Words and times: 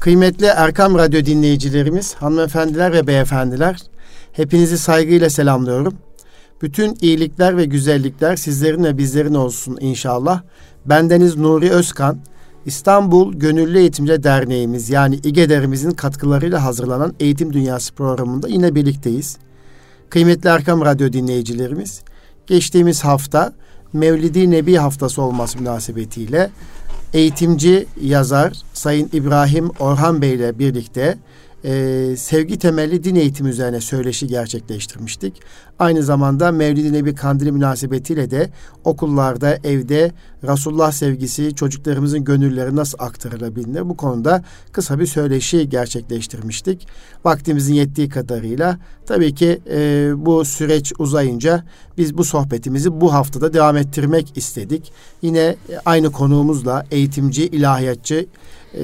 Kıymetli 0.00 0.46
Erkam 0.46 0.98
Radyo 0.98 1.24
dinleyicilerimiz, 1.24 2.14
hanımefendiler 2.14 2.92
ve 2.92 3.06
beyefendiler, 3.06 3.82
hepinizi 4.32 4.78
saygıyla 4.78 5.30
selamlıyorum. 5.30 5.94
Bütün 6.62 6.98
iyilikler 7.00 7.56
ve 7.56 7.64
güzellikler 7.64 8.36
sizlerin 8.36 8.84
ve 8.84 8.98
bizlerin 8.98 9.34
olsun 9.34 9.78
inşallah. 9.80 10.42
Bendeniz 10.86 11.36
Nuri 11.36 11.70
Özkan, 11.70 12.18
İstanbul 12.66 13.32
Gönüllü 13.32 13.78
Eğitimci 13.78 14.22
Derneğimiz 14.22 14.90
yani 14.90 15.16
İGEDER'imizin 15.16 15.90
katkılarıyla 15.90 16.64
hazırlanan 16.64 17.14
Eğitim 17.20 17.52
Dünyası 17.52 17.94
programında 17.94 18.48
yine 18.48 18.74
birlikteyiz. 18.74 19.36
Kıymetli 20.10 20.48
Erkam 20.48 20.80
Radyo 20.80 21.12
dinleyicilerimiz, 21.12 22.02
geçtiğimiz 22.46 23.04
hafta 23.04 23.52
Mevlidi 23.92 24.50
Nebi 24.50 24.76
Haftası 24.76 25.22
olması 25.22 25.58
münasebetiyle 25.58 26.50
eğitimci 27.14 27.86
yazar 28.00 28.52
Sayın 28.72 29.10
İbrahim 29.12 29.70
Orhan 29.78 30.22
Bey 30.22 30.34
ile 30.34 30.58
birlikte 30.58 31.18
e, 31.64 32.14
sevgi 32.16 32.58
temelli 32.58 33.04
din 33.04 33.14
eğitimi 33.14 33.50
üzerine 33.50 33.80
söyleşi 33.80 34.26
gerçekleştirmiştik. 34.26 35.42
Aynı 35.78 36.02
zamanda 36.02 36.52
Mevlid-i 36.52 36.92
Nebi 36.92 37.14
Kandili 37.14 37.52
münasebetiyle 37.52 38.30
de 38.30 38.50
okullarda, 38.84 39.58
evde 39.64 40.12
Resulullah 40.44 40.92
sevgisi 40.92 41.54
çocuklarımızın 41.54 42.24
gönülleri 42.24 42.76
nasıl 42.76 42.98
aktarılabilir 43.00 43.88
bu 43.88 43.96
konuda 43.96 44.44
kısa 44.72 44.98
bir 44.98 45.06
söyleşi 45.06 45.68
gerçekleştirmiştik. 45.68 46.88
Vaktimizin 47.24 47.74
yettiği 47.74 48.08
kadarıyla 48.08 48.78
tabii 49.06 49.34
ki 49.34 49.60
e, 49.70 50.10
bu 50.16 50.44
süreç 50.44 50.92
uzayınca 50.98 51.64
biz 51.98 52.18
bu 52.18 52.24
sohbetimizi 52.24 53.00
bu 53.00 53.12
haftada 53.12 53.52
devam 53.52 53.76
ettirmek 53.76 54.36
istedik. 54.36 54.92
Yine 55.22 55.56
aynı 55.84 56.12
konuğumuzla 56.12 56.86
eğitimci, 56.90 57.46
ilahiyatçı 57.46 58.26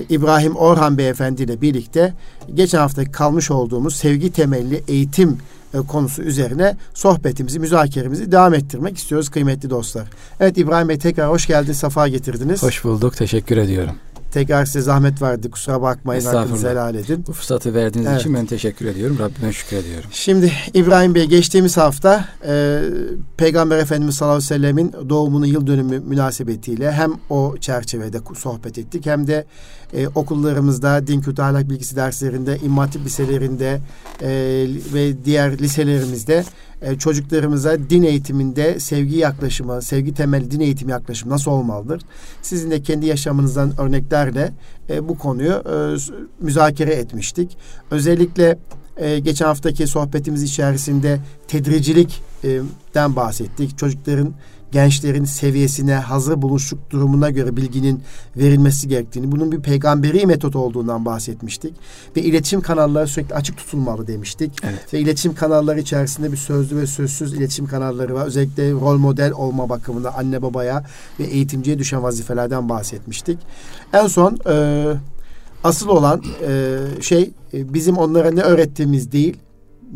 İbrahim 0.09 0.57
Orhan 0.57 0.99
Beyefendi 0.99 1.43
ile 1.43 1.61
birlikte 1.61 2.15
geçen 2.55 2.79
hafta 2.79 3.13
kalmış 3.13 3.51
olduğumuz 3.51 3.97
sevgi 3.97 4.33
temelli 4.33 4.83
eğitim 4.89 5.39
e, 5.75 5.79
konusu 5.79 6.23
üzerine 6.23 6.77
sohbetimizi, 6.95 7.61
müzakeremizi 7.61 8.33
devam 8.33 8.55
ettirmek 8.55 8.99
istiyoruz 8.99 9.29
kıymetli 9.29 9.71
dostlar. 9.71 10.09
Evet 10.41 10.59
İbrahim 10.59 10.89
Bey 10.89 10.99
tekrar 10.99 11.31
hoş 11.31 11.47
geldiniz, 11.47 11.77
safa 11.77 12.09
getirdiniz. 12.09 12.63
Hoş 12.63 12.85
bulduk, 12.85 13.17
teşekkür 13.17 13.57
ediyorum. 13.57 13.95
Tekrar 14.35 14.65
size 14.65 14.81
zahmet 14.81 15.23
verdi. 15.23 15.51
Kusura 15.51 15.83
bakmayın. 15.83 16.25
Hakkınızı 16.25 16.71
helal 16.71 16.95
edin. 16.95 17.25
Bu 17.27 17.33
fırsatı 17.33 17.75
verdiğiniz 17.75 18.11
evet. 18.11 18.21
için 18.21 18.35
ben 18.35 18.47
teşekkür 18.47 18.87
ediyorum. 18.87 19.19
Rabbime 19.19 19.53
şükür 19.53 19.77
ediyorum. 19.77 20.11
Şimdi 20.13 20.53
İbrahim 20.75 21.15
Bey 21.15 21.25
geçtiğimiz 21.25 21.77
hafta 21.77 22.29
e, 22.47 22.81
Peygamber 23.37 23.79
Efendimiz 23.79 24.15
sallallahu 24.15 24.37
aleyhi 24.37 24.51
ve 24.51 24.55
sellemin 24.55 24.95
doğumunun 25.09 25.47
yıl 25.47 25.67
dönümü 25.67 26.01
münasebetiyle 26.01 26.93
hem 26.93 27.13
o 27.31 27.57
çerçevede 27.61 28.19
sohbet 28.35 28.79
ettik 28.79 29.07
hem 29.07 29.27
de 29.27 29.45
e, 29.93 30.09
okullarımızda 30.09 31.07
din 31.07 31.21
kültü 31.21 31.43
ahlak 31.43 31.71
bilgisi 31.71 31.97
derslerinde, 31.97 32.59
imam 32.65 32.89
liselerinde 33.05 33.81
e, 34.23 34.29
ve 34.95 35.25
diğer 35.25 35.59
liselerimizde 35.59 36.45
e, 36.85 36.99
çocuklarımıza 36.99 37.79
din 37.91 38.03
eğitiminde 38.03 38.81
sevgi 38.81 39.17
yaklaşımı, 39.17 39.83
sevgi 39.83 40.15
temelli 40.15 40.51
din 40.51 40.61
eğitimi 40.61 40.91
yaklaşımı 40.91 41.33
nasıl 41.33 41.51
olmalıdır? 41.51 42.03
Sizin 42.43 42.71
de 42.71 42.83
kendi 42.83 43.07
yaşamınızdan 43.07 43.81
örneklerle 43.81 44.53
e, 44.91 45.09
bu 45.09 45.19
konuyu 45.19 45.53
e, 45.53 45.97
müzakere 46.41 46.95
etmiştik. 46.95 47.57
Özellikle 47.91 48.59
e, 48.97 49.19
geçen 49.19 49.47
haftaki 49.47 49.87
sohbetimiz 49.87 50.43
içerisinde 50.43 51.21
tedricilikten 51.49 53.17
bahsettik. 53.17 53.79
Çocukların 53.79 54.35
gençlerin 54.75 55.25
seviyesine, 55.25 55.95
hazır 55.95 56.43
buluşuk 56.43 56.91
durumuna 56.91 57.31
göre 57.31 57.57
bilginin 57.57 58.03
verilmesi 58.37 58.89
gerektiğini, 58.89 59.33
bunun 59.33 59.53
bir 59.53 59.61
peygamberi 59.61 60.27
metot 60.27 60.57
olduğundan 60.57 61.05
bahsetmiştik. 61.05 61.75
Ve 62.17 62.23
iletişim 62.23 62.61
kanalları 62.61 63.09
sürekli 63.09 63.35
açık 63.35 63.57
tutulmalı 63.57 64.07
demiştik. 64.07 64.53
Evet. 64.63 64.95
Ve 64.95 64.99
iletişim 64.99 65.35
kanalları 65.35 65.81
içerisinde 65.81 66.33
bir 66.33 66.37
sözlü 66.37 66.77
ve 66.77 66.87
sözsüz 66.87 67.33
iletişim 67.33 67.67
kanalları 67.67 68.15
var. 68.15 68.27
Özellikle 68.27 68.73
rol 68.73 68.99
model 68.99 69.33
olma 69.33 69.69
bakımında 69.69 70.15
anne 70.15 70.43
babaya 70.43 70.85
ve 71.21 71.25
eğitimciye 71.25 71.79
düşen 71.79 72.03
vazifelerden 72.03 72.69
bahsetmiştik. 72.69 73.39
En 73.93 74.07
son 74.07 74.39
e, 74.49 74.87
asıl 75.65 75.89
olan 75.89 76.23
e, 76.49 76.79
şey 77.01 77.31
e, 77.55 77.75
bizim 77.75 77.97
onlara 77.97 78.31
ne 78.31 78.43
öğrettiğimiz 78.43 79.13
değil, 79.13 79.37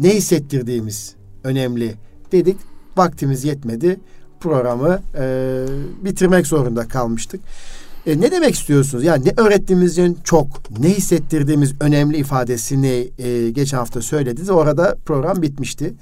ne 0.01 0.15
hissettirdiğimiz 0.15 1.15
önemli 1.45 1.95
dedik. 2.33 2.57
Vaktimiz 2.97 3.45
yetmedi 3.45 4.01
programı 4.41 5.01
e, 5.19 5.65
bitirmek 6.05 6.47
zorunda 6.47 6.89
kalmıştık. 6.89 7.41
E, 8.07 8.21
ne 8.21 8.31
demek 8.31 8.55
istiyorsunuz? 8.55 9.05
Yani 9.05 9.25
ne 9.25 9.33
öğrettiğimizin 9.43 10.19
çok, 10.25 10.47
ne 10.79 10.89
hissettirdiğimiz 10.89 11.75
önemli 11.81 12.17
ifadesini 12.17 13.09
e, 13.19 13.51
geçen 13.51 13.79
hafta 13.79 14.03
söylediniz. 14.03 14.51
Orada 14.51 14.97
program 15.07 15.43
bitmişti. 15.43 15.95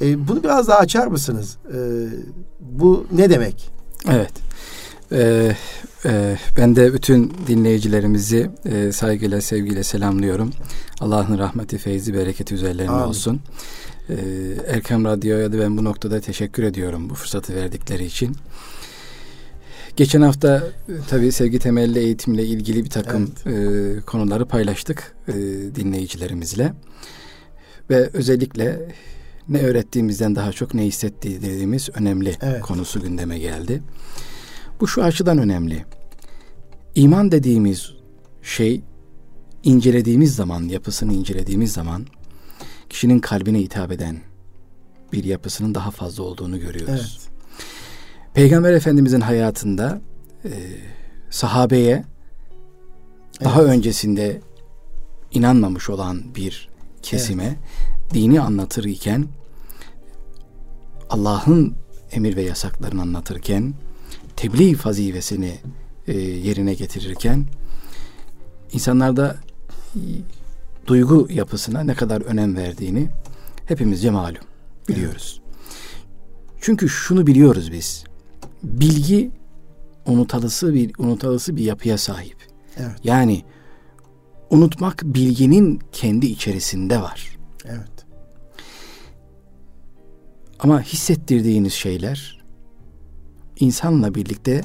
E, 0.00 0.28
bunu 0.28 0.42
biraz 0.44 0.68
daha 0.68 0.78
açar 0.78 1.06
mısınız? 1.06 1.56
E, 1.68 1.78
bu 2.60 3.06
ne 3.12 3.30
demek? 3.30 3.70
Evet. 4.10 4.32
Ee, 5.12 5.56
e, 6.04 6.36
ben 6.56 6.76
de 6.76 6.94
bütün 6.94 7.32
dinleyicilerimizi 7.46 8.50
e, 8.64 8.92
saygıyla, 8.92 9.40
sevgiyle 9.40 9.82
selamlıyorum. 9.82 10.50
Allah'ın 11.00 11.38
rahmeti, 11.38 11.78
feyzi, 11.78 12.14
bereketi 12.14 12.54
üzerlerine 12.54 12.90
Amin. 12.90 13.08
olsun. 13.08 13.40
Ee, 14.08 14.14
Erkam 14.66 15.04
Radyo'ya 15.04 15.52
da 15.52 15.58
ben 15.58 15.76
bu 15.76 15.84
noktada 15.84 16.20
teşekkür 16.20 16.62
ediyorum 16.62 17.10
bu 17.10 17.14
fırsatı 17.14 17.54
verdikleri 17.54 18.04
için. 18.04 18.36
Geçen 19.96 20.22
hafta 20.22 20.56
e, 20.88 20.92
tabii 21.08 21.32
sevgi 21.32 21.58
temelli 21.58 21.98
eğitimle 21.98 22.44
ilgili 22.44 22.84
bir 22.84 22.90
takım 22.90 23.30
evet. 23.46 23.98
e, 23.98 24.00
konuları 24.00 24.46
paylaştık 24.46 25.16
e, 25.28 25.34
dinleyicilerimizle. 25.74 26.72
Ve 27.90 28.10
özellikle 28.12 28.94
ne 29.48 29.58
öğrettiğimizden 29.58 30.36
daha 30.36 30.52
çok 30.52 30.74
ne 30.74 30.84
hissettiğimiz 30.84 31.88
önemli 31.94 32.36
evet. 32.42 32.60
konusu 32.60 33.02
gündeme 33.02 33.38
geldi. 33.38 33.82
Bu 34.80 34.88
şu 34.88 35.02
açıdan 35.02 35.38
önemli. 35.38 35.84
İman 36.94 37.32
dediğimiz 37.32 37.92
şey 38.42 38.82
incelediğimiz 39.62 40.34
zaman, 40.34 40.62
yapısını 40.62 41.12
incelediğimiz 41.12 41.72
zaman 41.72 42.06
kişinin 42.90 43.18
kalbine 43.18 43.58
hitap 43.58 43.92
eden 43.92 44.20
bir 45.12 45.24
yapısının 45.24 45.74
daha 45.74 45.90
fazla 45.90 46.22
olduğunu 46.22 46.60
görüyoruz. 46.60 47.18
Evet. 47.20 47.30
Peygamber 48.34 48.72
Efendimizin 48.72 49.20
hayatında 49.20 50.00
e, 50.44 50.50
sahabeye 51.30 51.92
evet. 51.94 53.44
daha 53.44 53.62
öncesinde 53.62 54.40
inanmamış 55.32 55.90
olan 55.90 56.34
bir 56.34 56.68
kesime 57.02 57.44
evet. 57.44 58.14
dini 58.14 58.40
anlatır 58.40 58.84
iken 58.84 59.26
Allah'ın 61.10 61.74
emir 62.12 62.36
ve 62.36 62.42
yasaklarını 62.42 63.02
anlatırken 63.02 63.74
tebliğ 64.36 64.74
fazifesini 64.74 65.54
e, 66.06 66.18
yerine 66.20 66.74
getirirken 66.74 67.46
insanlarda 68.72 69.36
duygu 70.86 71.28
yapısına 71.30 71.82
ne 71.82 71.94
kadar 71.94 72.20
önem 72.20 72.56
verdiğini 72.56 73.08
hepimizce 73.66 74.10
malum 74.10 74.42
biliyoruz. 74.88 75.40
Çünkü 76.60 76.88
şunu 76.88 77.26
biliyoruz 77.26 77.72
biz. 77.72 78.04
Bilgi 78.62 79.30
unutalısı 80.06 80.74
bir 80.74 80.92
unutalısı 80.98 81.56
bir 81.56 81.64
yapıya 81.64 81.98
sahip. 81.98 82.36
Evet. 82.76 82.96
Yani 83.04 83.42
unutmak 84.50 85.02
bilginin 85.04 85.80
kendi 85.92 86.26
içerisinde 86.26 87.02
var. 87.02 87.38
Evet. 87.64 88.06
Ama 90.60 90.82
hissettirdiğiniz 90.82 91.72
şeyler 91.72 92.42
insanla 93.60 94.14
birlikte 94.14 94.60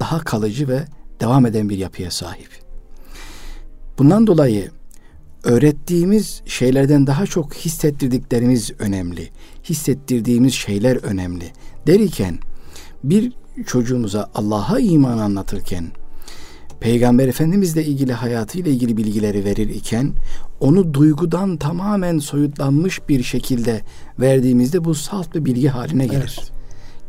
daha 0.00 0.18
kalıcı 0.18 0.68
ve 0.68 0.84
devam 1.20 1.46
eden 1.46 1.68
bir 1.68 1.78
yapıya 1.78 2.10
sahip. 2.10 2.62
Bundan 3.98 4.26
dolayı 4.26 4.70
öğrettiğimiz 5.44 6.42
şeylerden 6.46 7.06
daha 7.06 7.26
çok 7.26 7.54
hissettirdiklerimiz 7.54 8.70
önemli. 8.78 9.28
Hissettirdiğimiz 9.64 10.54
şeyler 10.54 10.96
önemli. 10.96 11.44
Derken 11.86 12.38
bir 13.04 13.32
çocuğumuza 13.66 14.30
Allah'a 14.34 14.78
iman 14.78 15.18
anlatırken 15.18 15.86
Peygamber 16.80 17.28
Efendimizle 17.28 17.84
ilgili 17.84 18.12
hayatıyla 18.12 18.72
ilgili 18.72 18.96
bilgileri 18.96 19.44
verir 19.44 19.68
iken 19.68 20.12
onu 20.60 20.94
duygudan 20.94 21.56
tamamen 21.56 22.18
soyutlanmış 22.18 23.08
bir 23.08 23.22
şekilde 23.22 23.80
verdiğimizde 24.20 24.84
bu 24.84 24.94
salt 24.94 25.34
bir 25.34 25.44
bilgi 25.44 25.68
haline 25.68 26.06
gelir. 26.06 26.38
Evet. 26.40 26.52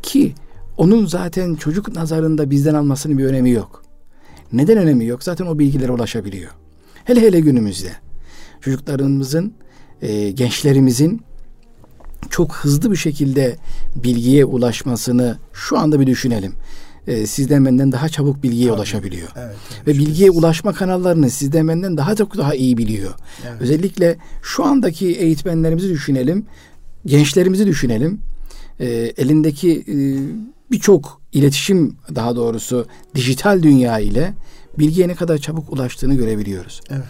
Ki 0.01 0.33
onun 0.77 1.06
zaten 1.06 1.56
çocuk 1.56 1.95
nazarında 1.95 2.50
bizden 2.50 2.74
almasının 2.74 3.18
bir 3.18 3.25
önemi 3.25 3.50
yok. 3.50 3.83
Neden 4.53 4.77
önemi 4.77 5.06
yok? 5.06 5.24
Zaten 5.24 5.45
o 5.45 5.59
bilgilere 5.59 5.91
ulaşabiliyor. 5.91 6.51
Hele 7.06 7.21
hele 7.21 7.39
günümüzde 7.39 7.91
çocuklarımızın, 8.63 9.54
e, 10.01 10.31
gençlerimizin 10.31 11.21
çok 12.30 12.56
hızlı 12.56 12.92
bir 12.92 12.95
şekilde 12.95 13.56
bilgiye 13.95 14.45
ulaşmasını 14.45 15.38
şu 15.54 15.80
anda 15.80 16.00
bir 16.00 16.07
düşünelim. 16.07 16.54
e, 17.07 17.27
sizden 17.27 17.65
benden 17.65 17.92
daha 17.92 18.10
çabuk 18.10 18.44
bilgiye 18.44 18.68
Tabii. 18.68 18.77
ulaşabiliyor. 18.77 19.27
Evet, 19.36 19.56
evet, 19.77 19.88
Ve 19.88 19.92
bilgiye 19.92 20.31
ulaşma 20.31 20.74
kanallarını 20.74 21.30
sizden 21.30 21.68
benden 21.68 21.98
daha 21.98 22.15
çok 22.15 22.38
daha 22.38 22.56
iyi 22.56 22.77
biliyor. 22.77 23.12
Evet. 23.48 23.62
Özellikle 23.62 24.18
şu 24.44 24.65
andaki 24.65 25.07
eğitmenlerimizi 25.07 25.89
düşünelim, 25.89 26.45
gençlerimizi 27.06 27.68
düşünelim. 27.68 28.19
E, 28.80 28.88
elindeki 29.18 29.71
e, 29.88 29.95
birçok 30.71 31.21
iletişim 31.33 31.95
daha 32.15 32.36
doğrusu 32.36 32.86
dijital 33.15 33.63
dünya 33.63 34.00
ile 34.00 34.33
bilgiye 34.80 35.07
ne 35.07 35.15
kadar 35.15 35.38
çabuk 35.38 35.74
ulaştığını 35.74 36.13
görebiliyoruz. 36.15 36.81
Evet. 36.89 37.04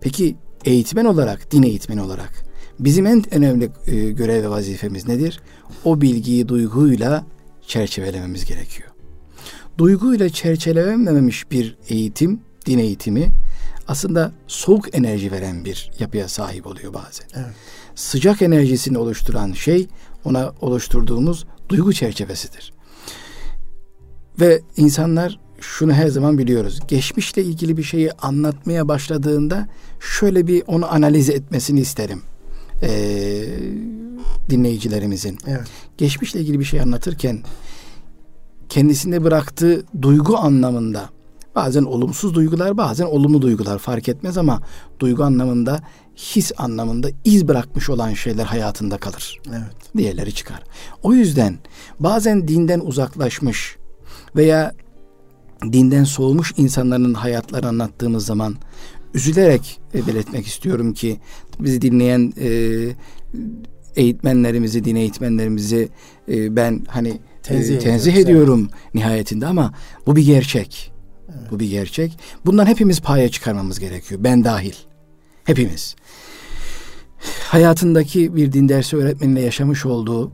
Peki 0.00 0.36
eğitmen 0.66 1.04
olarak, 1.04 1.52
din 1.52 1.62
eğitmeni 1.62 2.02
olarak 2.02 2.44
bizim 2.78 3.06
en 3.06 3.34
önemli 3.34 3.70
e, 3.86 4.10
görev 4.10 4.42
ve 4.42 4.48
vazifemiz 4.48 5.08
nedir? 5.08 5.40
O 5.84 6.00
bilgiyi 6.00 6.48
duyguyla 6.48 7.24
çerçevelememiz 7.66 8.44
gerekiyor. 8.44 8.88
Duyguyla 9.78 10.28
çerçevelememiş 10.28 11.50
bir 11.50 11.76
eğitim, 11.88 12.40
din 12.66 12.78
eğitimi 12.78 13.28
aslında 13.88 14.32
soğuk 14.46 14.94
enerji 14.94 15.32
veren 15.32 15.64
bir 15.64 15.90
yapıya 15.98 16.28
sahip 16.28 16.66
oluyor 16.66 16.94
bazen. 16.94 17.26
Evet. 17.34 17.54
Sıcak 17.94 18.42
enerjisini 18.42 18.98
oluşturan 18.98 19.52
şey 19.52 19.88
ona 20.24 20.52
oluşturduğumuz 20.60 21.46
duygu 21.68 21.92
çerçevesidir. 21.92 22.72
Ve 24.40 24.60
insanlar 24.76 25.38
şunu 25.60 25.92
her 25.92 26.08
zaman 26.08 26.38
biliyoruz. 26.38 26.80
Geçmişle 26.88 27.44
ilgili 27.44 27.76
bir 27.76 27.82
şeyi 27.82 28.12
anlatmaya 28.12 28.88
başladığında 28.88 29.68
şöyle 30.00 30.46
bir 30.46 30.62
onu 30.66 30.92
analiz 30.92 31.30
etmesini 31.30 31.80
isterim. 31.80 32.22
Ee, 32.82 33.44
dinleyicilerimizin. 34.50 35.38
Evet. 35.46 35.66
Geçmişle 35.98 36.40
ilgili 36.40 36.60
bir 36.60 36.64
şey 36.64 36.80
anlatırken 36.80 37.38
kendisinde 38.68 39.24
bıraktığı 39.24 39.84
duygu 40.02 40.36
anlamında 40.36 41.10
bazen 41.54 41.82
olumsuz 41.82 42.34
duygular 42.34 42.76
bazen 42.76 43.04
olumlu 43.04 43.42
duygular 43.42 43.78
fark 43.78 44.08
etmez 44.08 44.38
ama 44.38 44.62
duygu 45.00 45.24
anlamında 45.24 45.80
his 46.16 46.52
anlamında 46.56 47.08
iz 47.24 47.48
bırakmış 47.48 47.90
olan 47.90 48.14
şeyler 48.14 48.44
hayatında 48.44 48.98
kalır. 48.98 49.40
Evet. 49.48 49.96
Diğerleri 49.96 50.34
çıkar. 50.34 50.62
O 51.02 51.12
yüzden 51.12 51.58
bazen 52.00 52.48
dinden 52.48 52.80
uzaklaşmış 52.80 53.76
veya 54.36 54.74
dinden 55.62 56.04
soğumuş 56.04 56.52
insanların 56.56 57.14
hayatlarını 57.14 57.68
anlattığımız 57.68 58.26
zaman 58.26 58.56
üzülerek 59.16 59.80
belirtmek 59.94 60.46
istiyorum 60.46 60.94
ki 60.94 61.16
bizi 61.60 61.82
dinleyen 61.82 62.32
e, 62.40 62.48
eğitmenlerimizi, 63.96 64.84
din 64.84 64.96
eğitmenlerimizi 64.96 65.88
e, 66.28 66.56
ben 66.56 66.84
hani 66.88 67.20
tenzih, 67.42 67.76
e, 67.76 67.78
tenzih 67.78 68.14
ediyorum 68.14 68.68
evet. 68.72 68.94
nihayetinde 68.94 69.46
ama 69.46 69.74
bu 70.06 70.16
bir 70.16 70.26
gerçek. 70.26 70.92
Evet. 71.28 71.50
Bu 71.50 71.60
bir 71.60 71.70
gerçek. 71.70 72.18
Bundan 72.46 72.66
hepimiz 72.66 73.00
paya 73.00 73.28
çıkarmamız 73.28 73.80
gerekiyor. 73.80 74.24
Ben 74.24 74.44
dahil. 74.44 74.74
Hepimiz. 75.44 75.96
Hayatındaki 77.40 78.36
bir 78.36 78.52
din 78.52 78.68
dersi 78.68 78.96
öğretmeniyle 78.96 79.40
yaşamış 79.40 79.86
olduğu 79.86 80.32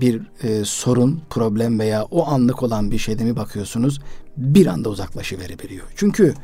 bir 0.00 0.22
e, 0.42 0.64
sorun, 0.64 1.22
problem 1.30 1.78
veya 1.78 2.04
o 2.04 2.26
anlık 2.28 2.62
olan 2.62 2.90
bir 2.90 2.98
şeyde 2.98 3.24
mi 3.24 3.36
bakıyorsunuz? 3.36 4.00
Bir 4.36 4.66
anda 4.66 4.88
uzaklaşıverebiliyor. 4.88 5.86
Çünkü 5.96 6.34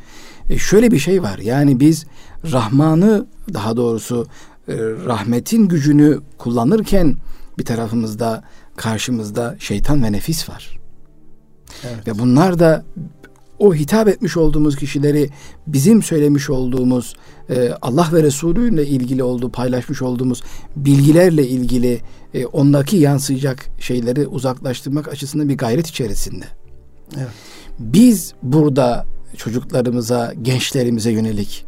e, 0.49 0.57
şöyle 0.57 0.91
bir 0.91 0.99
şey 0.99 1.23
var. 1.23 1.37
Yani 1.37 1.79
biz 1.79 2.05
Rahman'ı 2.51 3.25
daha 3.53 3.77
doğrusu 3.77 4.27
e, 4.67 4.73
rahmetin 5.05 5.67
gücünü 5.67 6.19
kullanırken 6.37 7.15
bir 7.57 7.65
tarafımızda 7.65 8.43
karşımızda 8.75 9.55
şeytan 9.59 10.03
ve 10.03 10.11
nefis 10.11 10.49
var. 10.49 10.79
Evet. 11.83 12.07
Ve 12.07 12.19
bunlar 12.19 12.59
da 12.59 12.85
o 13.61 13.73
hitap 13.75 14.07
etmiş 14.07 14.37
olduğumuz 14.37 14.75
kişileri 14.75 15.29
bizim 15.67 16.03
söylemiş 16.03 16.49
olduğumuz 16.49 17.15
e, 17.49 17.69
Allah 17.81 18.09
ve 18.13 18.23
Resulü 18.23 18.73
ile 18.73 18.87
ilgili 18.87 19.23
olduğu 19.23 19.51
paylaşmış 19.51 20.01
olduğumuz 20.01 20.43
bilgilerle 20.75 21.47
ilgili 21.47 22.01
e, 22.33 22.45
ondaki 22.45 22.97
yansıyacak 22.97 23.65
şeyleri 23.79 24.27
uzaklaştırmak 24.27 25.07
açısından 25.07 25.49
bir 25.49 25.57
gayret 25.57 25.87
içerisinde. 25.87 26.45
Evet. 27.17 27.27
Biz 27.79 28.33
burada 28.43 29.05
çocuklarımıza, 29.37 30.33
gençlerimize 30.41 31.11
yönelik 31.11 31.65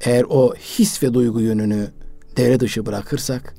eğer 0.00 0.24
o 0.28 0.54
his 0.54 1.02
ve 1.02 1.14
duygu 1.14 1.40
yönünü 1.40 1.90
devre 2.36 2.60
dışı 2.60 2.86
bırakırsak 2.86 3.54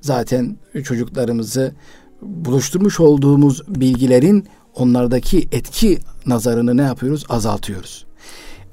zaten 0.00 0.56
çocuklarımızı 0.84 1.74
buluşturmuş 2.22 3.00
olduğumuz 3.00 3.62
bilgilerin 3.68 4.48
onlardaki 4.78 5.48
etki 5.52 5.98
nazarını 6.26 6.76
ne 6.76 6.82
yapıyoruz? 6.82 7.24
Azaltıyoruz. 7.28 8.06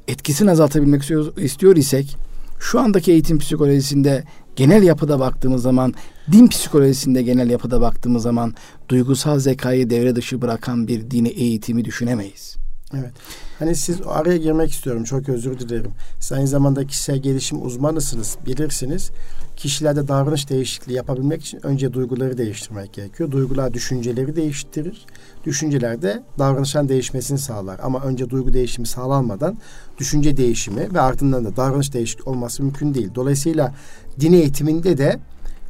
Etkisini 0.07 0.51
azaltabilmek 0.51 1.01
istiyor, 1.01 1.37
istiyor 1.37 1.75
isek 1.75 2.17
şu 2.59 2.79
andaki 2.79 3.11
eğitim 3.11 3.39
psikolojisinde 3.39 4.23
genel 4.55 4.83
yapıda 4.83 5.19
baktığımız 5.19 5.61
zaman, 5.61 5.93
din 6.31 6.47
psikolojisinde 6.47 7.21
genel 7.21 7.49
yapıda 7.49 7.81
baktığımız 7.81 8.23
zaman 8.23 8.53
duygusal 8.89 9.39
zekayı 9.39 9.89
devre 9.89 10.15
dışı 10.15 10.41
bırakan 10.41 10.87
bir 10.87 11.11
dini 11.11 11.27
eğitimi 11.27 11.85
düşünemeyiz. 11.85 12.64
Evet. 12.99 13.11
Hani 13.59 13.75
siz 13.75 14.01
araya 14.07 14.37
girmek 14.37 14.71
istiyorum. 14.71 15.03
Çok 15.03 15.29
özür 15.29 15.59
dilerim. 15.59 15.91
Siz 16.19 16.31
aynı 16.31 16.47
zamanda 16.47 16.87
kişisel 16.87 17.17
gelişim 17.17 17.65
uzmanısınız. 17.65 18.37
Bilirsiniz. 18.45 19.11
Kişilerde 19.55 20.07
davranış 20.07 20.49
değişikliği 20.49 20.93
yapabilmek 20.93 21.41
için 21.41 21.65
önce 21.65 21.93
duyguları 21.93 22.37
değiştirmek 22.37 22.93
gerekiyor. 22.93 23.31
Duygular 23.31 23.73
düşünceleri 23.73 24.35
değiştirir. 24.35 25.05
Düşünceler 25.45 26.01
de 26.01 26.23
davranışların 26.39 26.89
değişmesini 26.89 27.37
sağlar. 27.37 27.79
Ama 27.83 28.01
önce 28.01 28.29
duygu 28.29 28.53
değişimi 28.53 28.87
sağlanmadan 28.87 29.57
düşünce 29.97 30.37
değişimi 30.37 30.93
ve 30.93 31.01
ardından 31.01 31.45
da 31.45 31.55
davranış 31.55 31.93
değişikliği 31.93 32.29
olması 32.29 32.63
mümkün 32.63 32.93
değil. 32.93 33.09
Dolayısıyla 33.15 33.73
din 34.19 34.33
eğitiminde 34.33 34.97
de 34.97 35.19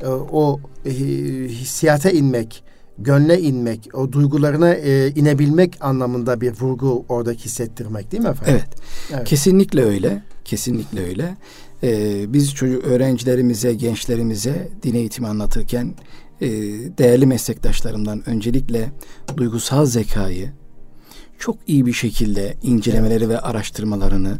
e, 0.01 0.07
o 0.07 0.59
e, 0.85 0.91
hissiyata 1.47 2.09
inmek, 2.09 2.63
gönle 2.97 3.41
inmek, 3.41 3.89
o 3.93 4.11
duygularına 4.11 4.73
e, 4.73 5.09
inebilmek 5.09 5.77
anlamında 5.81 6.41
bir 6.41 6.53
vurgu 6.59 7.05
oradaki 7.09 7.45
hissettirmek 7.45 8.11
değil 8.11 8.23
mi 8.23 8.29
efendim? 8.29 8.53
Evet. 8.53 8.81
evet. 9.13 9.27
Kesinlikle 9.27 9.83
öyle. 9.83 10.23
Kesinlikle 10.45 11.03
öyle. 11.03 11.37
Ee, 11.83 12.33
biz 12.33 12.53
çocuk 12.53 12.83
öğrencilerimize, 12.83 13.73
gençlerimize 13.73 14.69
din 14.83 14.95
eğitimi 14.95 15.27
anlatırken 15.27 15.95
e, 16.41 16.47
değerli 16.97 17.25
meslektaşlarımdan 17.25 18.29
öncelikle 18.29 18.91
duygusal 19.37 19.85
zekayı 19.85 20.51
çok 21.39 21.57
iyi 21.67 21.85
bir 21.85 21.93
şekilde 21.93 22.57
incelemeleri 22.61 23.23
evet. 23.23 23.29
ve 23.29 23.39
araştırmalarını 23.39 24.37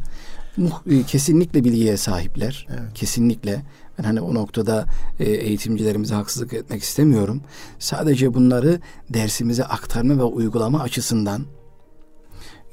e, 0.90 1.04
kesinlikle 1.04 1.64
bilgiye 1.64 1.98
sahipler. 1.98 2.68
Evet. 2.70 2.94
Kesinlikle 2.94 3.62
ben 4.00 4.04
hani 4.04 4.22
o 4.22 4.34
noktada 4.34 4.86
e, 5.20 5.24
eğitimcilerimize 5.24 6.16
haksızlık 6.16 6.54
etmek 6.54 6.84
istemiyorum. 6.84 7.42
Sadece 7.80 8.34
bunları 8.34 8.80
dersimize 9.10 9.64
aktarma 9.64 10.18
ve 10.18 10.24
uygulama 10.24 10.80
açısından 10.80 11.46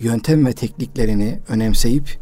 yöntem 0.01 0.47
ve 0.47 0.53
tekniklerini 0.53 1.41
önemseyip 1.49 2.19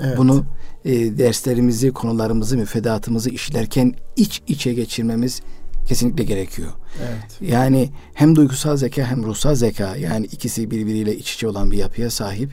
evet. 0.00 0.18
bunu 0.18 0.44
e, 0.84 1.18
derslerimizi, 1.18 1.90
konularımızı, 1.90 2.56
müfredatımızı 2.56 3.30
işlerken 3.30 3.94
iç 4.16 4.42
içe 4.46 4.74
geçirmemiz 4.74 5.42
kesinlikle 5.88 6.24
gerekiyor. 6.24 6.70
Evet. 7.02 7.50
Yani 7.52 7.90
hem 8.14 8.36
duygusal 8.36 8.76
zeka 8.76 9.02
hem 9.02 9.24
ruhsal 9.24 9.54
zeka 9.54 9.96
yani 9.96 10.26
ikisi 10.26 10.70
birbiriyle 10.70 11.16
iç 11.16 11.34
içe 11.34 11.48
olan 11.48 11.70
bir 11.70 11.76
yapıya 11.76 12.10
sahip. 12.10 12.50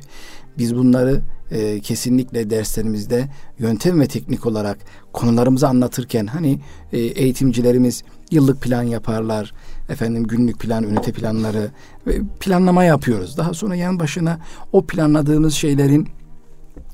Biz 0.59 0.75
bunları 0.75 1.21
e, 1.51 1.79
kesinlikle 1.79 2.49
derslerimizde 2.49 3.27
yöntem 3.59 4.01
ve 4.01 4.07
teknik 4.07 4.45
olarak 4.45 4.77
konularımızı 5.13 5.67
anlatırken 5.67 6.27
hani 6.27 6.59
e, 6.93 6.99
eğitimcilerimiz 6.99 8.03
yıllık 8.31 8.61
plan 8.61 8.83
yaparlar. 8.83 9.53
Efendim 9.89 10.23
günlük 10.23 10.59
plan, 10.59 10.83
ünite 10.83 11.11
planları 11.11 11.71
ve 12.07 12.21
planlama 12.39 12.83
yapıyoruz. 12.83 13.37
Daha 13.37 13.53
sonra 13.53 13.75
yan 13.75 13.99
başına 13.99 14.39
o 14.71 14.85
planladığımız 14.85 15.53
şeylerin 15.53 16.07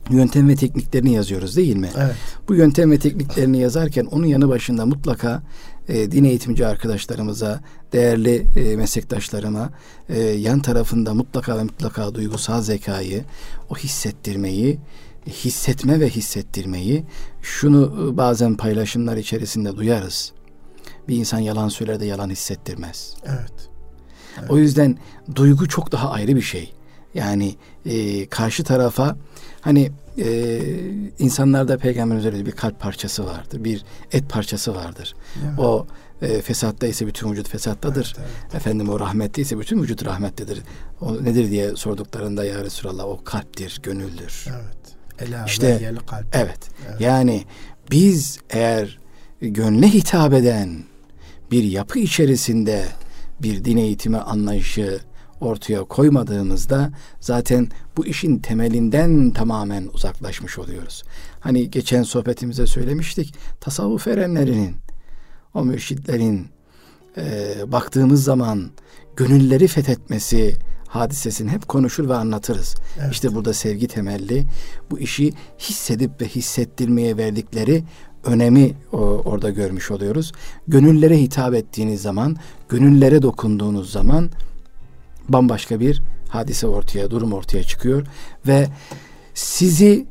yöntem 0.10 0.50
ve 0.50 0.56
tekniklerini 0.56 1.14
yazıyoruz 1.14 1.58
değil 1.58 1.76
mi? 1.76 1.90
Evet. 1.98 2.16
Bu 2.48 2.56
yöntem 2.56 2.92
ve 2.92 3.00
tekniklerini 3.00 3.60
yazarken 3.60 4.06
onun 4.06 4.26
yanı 4.26 4.50
başında 4.50 4.86
mutlaka 4.86 5.44
e, 5.88 6.12
din 6.12 6.24
eğitimci 6.24 6.68
arkadaşlarımıza, 6.68 7.60
değerli 7.94 8.46
e, 8.56 8.76
meslektaşlarıma 8.76 9.70
e, 10.10 10.20
yan 10.22 10.60
tarafında 10.60 11.14
mutlaka 11.14 11.58
ve 11.58 11.64
mutlaka 11.64 12.16
duygusal 12.16 12.62
zekayı, 12.62 13.24
o 13.70 13.76
hissettirmeyi, 13.76 14.80
hissetme 15.28 16.00
ve 16.00 16.10
hissettirmeyi 16.10 17.04
şunu 17.42 18.10
e, 18.14 18.18
bazen 18.18 18.58
paylaşımlar 18.58 19.18
içerisinde 19.18 19.76
duyarız. 19.76 20.32
Bir 21.08 21.16
insan 21.16 21.40
yalan 21.40 21.70
söyler 21.70 22.00
de 22.00 22.06
yalan 22.06 22.30
hissettirmez. 22.30 23.16
Evet. 23.26 23.70
evet. 24.40 24.52
O 24.52 24.58
yüzden 24.58 24.98
duygu 25.36 25.68
çok 25.68 25.92
daha 25.92 26.12
ayrı 26.12 26.36
bir 26.36 26.42
şey. 26.42 26.74
Yani 27.14 27.56
e, 27.86 28.26
karşı 28.26 28.64
tarafa 28.64 29.18
hani 29.66 29.92
e, 30.18 30.60
insanlarda 31.20 31.78
peygamberin 31.78 32.26
öyle 32.26 32.46
bir 32.46 32.52
kalp 32.52 32.80
parçası 32.80 33.26
vardır. 33.26 33.64
Bir 33.64 33.84
et 34.12 34.30
parçası 34.30 34.76
vardır. 34.76 35.16
Evet. 35.46 35.60
O 35.60 35.88
e, 36.22 36.42
fesatta 36.42 36.88
ise 36.88 37.08
bütün 37.08 37.32
vücut 37.32 37.50
fesattadır. 37.50 38.16
Evet, 38.18 38.30
evet. 38.44 38.56
Efendim 38.56 38.90
o 38.90 39.00
rahmetli 39.00 39.42
ise 39.42 39.60
bütün 39.60 39.84
vücut 39.84 40.06
rahmettedir. 40.06 40.62
O 41.02 41.24
nedir 41.24 41.52
diye 41.52 41.76
sorduklarında 41.76 42.46
ya 42.46 42.64
Resulallah 42.64 43.06
o 43.06 43.24
kalptir, 43.24 43.80
gönüldür. 43.84 44.46
Evet. 44.50 44.96
Ela 45.20 45.46
işte 45.46 45.94
kalp. 46.08 46.26
Evet. 46.34 46.60
evet. 46.90 47.02
Yani 47.02 47.44
biz 47.92 48.40
eğer 48.50 49.00
gönle 49.42 49.94
hitap 49.94 50.34
eden 50.34 50.84
bir 51.52 51.64
yapı 51.64 52.00
içerisinde 52.00 52.86
bir 53.42 53.66
din 53.66 53.78
eğitimi 53.78 54.18
anlayışı 54.18 55.00
ortaya 55.42 55.84
koymadığımızda 55.84 56.92
zaten 57.20 57.68
bu 57.98 58.06
işin 58.06 58.40
temelinden 58.40 59.32
tamamen 59.32 59.90
uzaklaşmış 59.94 60.60
oluyoruz. 60.60 61.04
Hani 61.40 61.72
geçen 61.72 62.04
sohbetimize 62.04 62.68
söylemiştik 62.68 63.34
tasavvuf 63.62 64.08
erenlerinin 64.08 64.76
o 65.54 65.66
mürşitlerin 65.66 66.48
e, 67.18 67.54
baktığımız 67.72 68.24
zaman 68.24 68.72
gönülleri 69.16 69.68
fethetmesi 69.68 70.56
hadisesini 70.88 71.52
hep 71.52 71.68
konuşur 71.68 72.10
ve 72.10 72.16
anlatırız. 72.16 72.76
Evet. 73.00 73.12
İşte 73.12 73.36
burada 73.36 73.54
sevgi 73.54 73.88
temelli 73.88 74.46
bu 74.92 75.00
işi 75.00 75.34
hissedip 75.60 76.22
ve 76.22 76.28
hissettirmeye 76.28 77.18
verdikleri 77.18 77.84
önemi 78.24 78.74
o, 78.94 78.98
orada 78.98 79.50
görmüş 79.50 79.92
oluyoruz. 79.92 80.32
Gönüllere 80.68 81.18
hitap 81.18 81.54
ettiğiniz 81.54 82.02
zaman, 82.02 82.36
gönüllere 82.70 83.22
dokunduğunuz 83.22 83.92
zaman 83.92 84.30
bambaşka 85.30 85.80
bir 85.80 86.02
hadise 86.30 86.68
ortaya, 86.68 87.12
durum 87.12 87.34
ortaya 87.34 87.64
çıkıyor 87.64 88.08
ve 88.48 88.68
sizi 89.34 90.06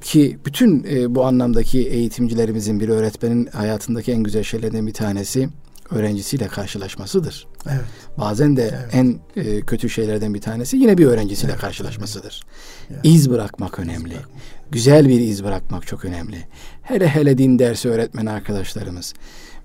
ki 0.00 0.38
bütün 0.44 0.86
e, 0.90 1.14
bu 1.14 1.24
anlamdaki 1.24 1.88
eğitimcilerimizin 1.88 2.80
bir 2.80 2.88
öğretmenin 2.88 3.46
hayatındaki 3.46 4.12
en 4.12 4.22
güzel 4.22 4.42
şeylerden 4.42 4.86
bir 4.86 4.92
tanesi 4.92 5.48
öğrencisiyle 5.90 6.46
karşılaşmasıdır. 6.46 7.46
Evet. 7.66 7.84
Bazen 8.18 8.56
de 8.56 8.62
evet. 8.62 8.94
en 8.94 9.20
e, 9.36 9.60
kötü 9.60 9.90
şeylerden 9.90 10.34
bir 10.34 10.40
tanesi 10.40 10.76
yine 10.76 10.98
bir 10.98 11.06
öğrencisiyle 11.06 11.52
evet. 11.52 11.60
karşılaşmasıdır. 11.60 12.46
Evet. 12.90 13.00
İz 13.02 13.30
bırakmak 13.30 13.78
önemli. 13.78 14.08
İz 14.08 14.14
bırakmak. 14.14 14.40
Güzel 14.70 15.08
bir 15.08 15.20
iz 15.20 15.44
bırakmak 15.44 15.86
çok 15.86 16.04
önemli. 16.04 16.36
Hele 16.82 17.08
hele 17.08 17.38
din 17.38 17.58
dersi 17.58 17.88
öğretmen 17.88 18.26
arkadaşlarımız. 18.26 19.14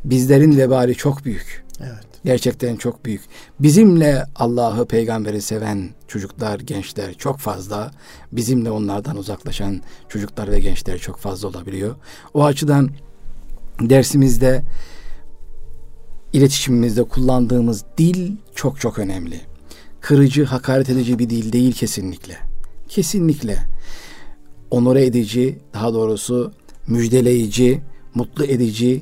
Bizlerin 0.06 0.58
vebali 0.58 0.96
çok 0.96 1.26
büyük. 1.26 1.66
Evet. 1.80 2.13
Gerçekten 2.26 2.76
çok 2.76 3.06
büyük. 3.06 3.22
Bizimle 3.60 4.26
Allah'ı, 4.36 4.86
peygamberi 4.86 5.42
seven 5.42 5.90
çocuklar, 6.08 6.60
gençler 6.60 7.14
çok 7.14 7.38
fazla. 7.40 7.92
Bizimle 8.32 8.72
onlardan 8.72 9.18
uzaklaşan 9.18 9.82
çocuklar 10.10 10.52
ve 10.52 10.60
gençler 10.60 10.98
çok 10.98 11.18
fazla 11.18 11.48
olabiliyor. 11.48 11.96
O 12.34 12.44
açıdan 12.44 12.90
dersimizde, 13.80 14.64
iletişimimizde 16.34 17.04
kullandığımız 17.04 17.86
dil 17.98 18.32
çok 18.56 18.80
çok 18.80 19.00
önemli. 19.00 19.42
Kırıcı, 20.02 20.46
hakaret 20.46 20.90
edici 20.90 21.20
bir 21.20 21.30
dil 21.30 21.52
değil 21.52 21.74
kesinlikle. 21.74 22.38
Kesinlikle. 22.88 23.58
Onore 24.72 25.06
edici, 25.06 25.60
daha 25.74 25.94
doğrusu 25.94 26.52
müjdeleyici, 26.88 27.82
mutlu 28.16 28.46
edici 28.46 29.02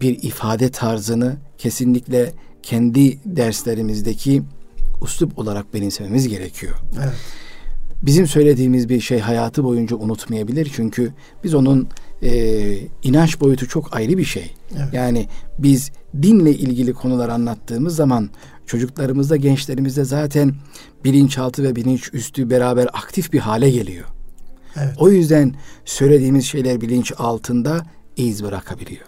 bir 0.00 0.22
ifade 0.22 0.70
tarzını 0.70 1.36
kesinlikle 1.58 2.32
kendi 2.68 3.18
derslerimizdeki 3.24 4.42
uslup 5.00 5.38
olarak 5.38 5.74
benimsememiz 5.74 6.28
gerekiyor. 6.28 6.74
Evet. 6.96 7.14
Bizim 8.02 8.26
söylediğimiz 8.26 8.88
bir 8.88 9.00
şey 9.00 9.18
hayatı 9.18 9.64
boyunca 9.64 9.96
unutmayabilir 9.96 10.70
çünkü 10.74 11.12
biz 11.44 11.54
onun 11.54 11.88
e, 12.22 12.30
inanç 13.02 13.40
boyutu 13.40 13.68
çok 13.68 13.96
ayrı 13.96 14.18
bir 14.18 14.24
şey. 14.24 14.54
Evet. 14.76 14.88
Yani 14.92 15.28
biz 15.58 15.90
dinle 16.22 16.50
ilgili 16.50 16.92
konular 16.92 17.28
anlattığımız 17.28 17.96
zaman 17.96 18.30
çocuklarımızda, 18.66 19.36
gençlerimizde 19.36 20.04
zaten 20.04 20.54
bilinçaltı 21.04 21.62
ve 21.62 21.76
bilinç 21.76 22.14
üstü 22.14 22.50
beraber 22.50 22.86
aktif 22.92 23.32
bir 23.32 23.38
hale 23.38 23.70
geliyor. 23.70 24.06
Evet. 24.76 24.94
O 24.98 25.10
yüzden 25.10 25.54
söylediğimiz 25.84 26.44
şeyler 26.44 26.80
bilinç 26.80 27.12
altında 27.18 27.86
iz 28.16 28.44
bırakabiliyor. 28.44 29.06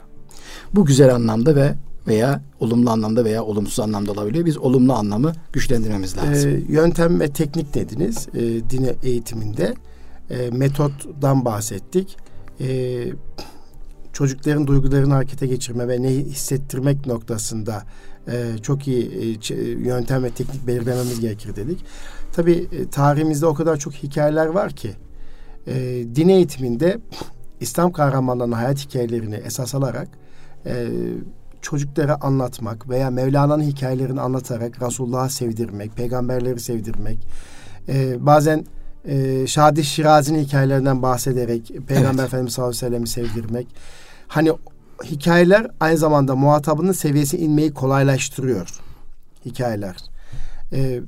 Bu 0.75 0.85
güzel 0.85 1.15
anlamda 1.15 1.57
ve 1.57 1.75
veya 2.07 2.43
olumlu 2.61 2.91
anlamda 2.91 3.25
veya 3.25 3.45
olumsuz 3.45 3.81
anlamda 3.81 4.13
olabiliyor. 4.13 4.47
Biz 4.47 4.59
olumlu 4.59 4.93
anlamı 4.93 5.33
güçlendirmemiz 5.53 6.17
lazım. 6.17 6.51
Ee, 6.51 6.73
yöntem 6.73 7.21
ve 7.21 7.29
teknik 7.29 7.75
dediniz 7.75 8.29
e, 8.35 8.41
din 8.71 8.97
eğitiminde. 9.03 9.75
E, 10.31 10.51
metotdan 10.51 11.45
bahsettik. 11.45 12.17
E, 12.61 13.07
çocukların 14.13 14.67
duygularını 14.67 15.15
harekete 15.15 15.47
geçirme 15.47 15.89
ve 15.89 16.03
ne 16.03 16.09
hissettirmek 16.09 17.07
noktasında 17.07 17.83
e, 18.29 18.59
çok 18.63 18.89
iyi 18.89 19.39
e, 19.51 19.55
yöntem 19.65 20.25
ve 20.25 20.31
teknik 20.31 20.67
belirlememiz 20.67 21.21
gerekir 21.21 21.57
dedik. 21.57 21.85
Tabii 22.33 22.69
e, 22.73 22.89
tarihimizde 22.89 23.47
o 23.47 23.55
kadar 23.55 23.77
çok 23.77 23.95
hikayeler 23.95 24.47
var 24.47 24.73
ki 24.73 24.91
e, 25.67 26.05
din 26.15 26.29
eğitiminde 26.29 27.01
İslam 27.61 27.93
kahramanlarının 27.93 28.57
hayat 28.57 28.79
hikayelerini 28.79 29.35
esas 29.35 29.75
alarak 29.75 30.09
e, 30.67 30.87
çocuklara 31.63 32.19
anlatmak 32.21 32.89
veya 32.89 33.11
Mevlana'nın 33.11 33.63
hikayelerini 33.63 34.21
anlatarak 34.21 34.83
Resulullah'ı 34.83 35.31
sevdirmek, 35.31 35.97
peygamberleri 35.97 36.61
sevdirmek, 36.61 37.19
e, 37.89 38.27
bazen 38.27 38.65
e, 39.05 39.47
Şadi 39.47 39.85
Şirazi'nin 39.85 40.45
hikayelerinden 40.45 41.03
bahsederek 41.03 41.73
Peygamber 41.87 42.23
evet. 42.23 42.29
Efendimiz 42.29 42.53
sallallahu 42.53 42.87
aleyhi 42.87 43.03
ve 43.03 43.07
sellem'i 43.07 43.09
sevdirmek. 43.09 43.67
Hani 44.29 44.53
hikayeler 45.05 45.71
aynı 45.81 45.97
zamanda 45.97 46.37
muhatabının 46.37 46.93
seviyesi 46.93 47.37
inmeyi 47.37 47.75
kolaylaştırıyor. 47.75 48.81
Hikayeler. 49.45 49.97
Ee, 50.73 51.01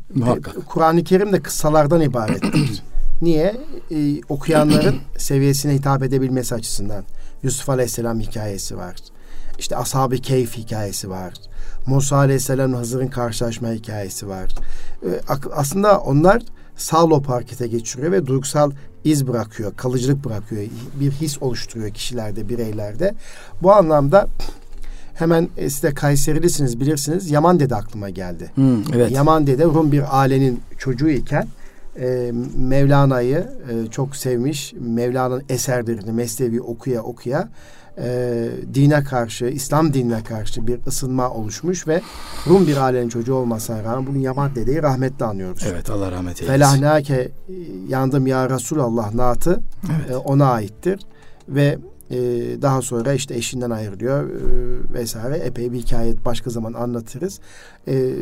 Kur'an-ı 0.67 1.05
Kerim 1.05 1.33
de 1.33 1.43
kıssalardan 1.43 2.01
ibarettir. 2.01 2.83
Niye? 3.23 3.57
Ee, 3.91 4.21
okuyanların 4.29 4.97
seviyesine 5.19 5.75
hitap 5.75 6.03
edebilmesi 6.03 6.55
açısından. 6.55 7.05
Yusuf 7.43 7.69
Aleyhisselam 7.69 8.21
hikayesi 8.21 8.77
var. 8.77 8.97
İşte 9.59 9.77
Ashab-ı 9.77 10.17
Keyf 10.17 10.57
hikayesi 10.57 11.11
var. 11.11 11.33
Musa 11.87 12.17
Aleyhisselam 12.17 12.75
Hızır'ın 12.75 13.09
karşılaşma 13.09 13.69
hikayesi 13.69 14.29
var. 14.29 14.55
Ee, 15.05 15.21
aslında 15.53 15.99
onlar 15.99 16.43
sağlop 16.77 17.29
harekete 17.29 17.67
geçiriyor 17.67 18.13
ve 18.13 18.27
duygusal 18.27 18.71
iz 19.05 19.29
bırakıyor, 19.29 19.73
kalıcılık 19.77 20.25
bırakıyor, 20.25 20.63
bir 21.01 21.11
his 21.11 21.43
oluşturuyor 21.43 21.91
kişilerde, 21.91 22.49
bireylerde. 22.49 23.15
Bu 23.63 23.73
anlamda 23.73 24.29
hemen 25.15 25.49
e, 25.57 25.71
siz 25.71 25.83
de 25.83 25.95
Kayserilisiniz 25.95 26.81
bilirsiniz. 26.81 27.31
Yaman 27.31 27.61
Dede 27.61 27.77
aklıma 27.77 28.11
geldi. 28.11 28.51
Hmm, 28.55 28.95
evet. 28.95 29.11
Yaman 29.11 29.47
Dede 29.47 29.65
Rum 29.65 29.93
bir 29.93 30.21
ailenin 30.21 30.61
çocuğu 30.79 31.09
iken 31.09 31.49
e, 32.01 32.33
Mevlana'yı 32.57 33.49
e, 33.71 33.91
çok 33.91 34.17
sevmiş. 34.17 34.75
Mevlana'nın 34.81 35.45
eserlerini 35.49 36.13
Mesnevi 36.13 36.61
okuya 36.61 37.03
okuya 37.03 37.49
e, 37.99 38.49
dine 38.75 39.05
karşı, 39.05 39.45
İslam 39.45 39.95
dinine 39.95 40.25
karşı 40.25 40.67
bir 40.67 40.81
ısınma 40.87 41.31
oluşmuş 41.31 41.89
ve 41.89 42.01
Rum 42.47 42.67
bir 42.67 42.77
ailenin 42.77 43.09
çocuğu 43.09 43.35
olmasına 43.35 43.85
rağmen 43.85 44.07
bugün 44.07 44.21
Yaman 44.21 44.55
dedeyi 44.55 44.83
rahmetle 44.83 45.25
anıyoruz. 45.25 45.63
Evet 45.71 45.91
Allah 45.91 46.13
rahmet 46.13 46.43
eylesin. 46.43 46.53
Felahnake 46.53 47.33
yandım 47.89 48.27
ya 48.27 48.51
Resulallah 48.51 49.15
naatı 49.15 49.61
evet. 49.97 50.11
e, 50.11 50.17
ona 50.17 50.51
aittir 50.51 51.01
ve 51.49 51.79
e, 52.11 52.19
daha 52.63 52.83
sonra 52.83 53.13
işte 53.13 53.35
eşinden 53.35 53.71
ayrılıyor 53.71 54.31
e, 54.31 54.35
vesaire 54.95 55.37
epey 55.37 55.73
bir 55.73 55.79
hikaye 55.79 56.15
başka 56.25 56.51
zaman 56.51 56.73
anlatırız. 56.73 57.41
E, 57.89 58.13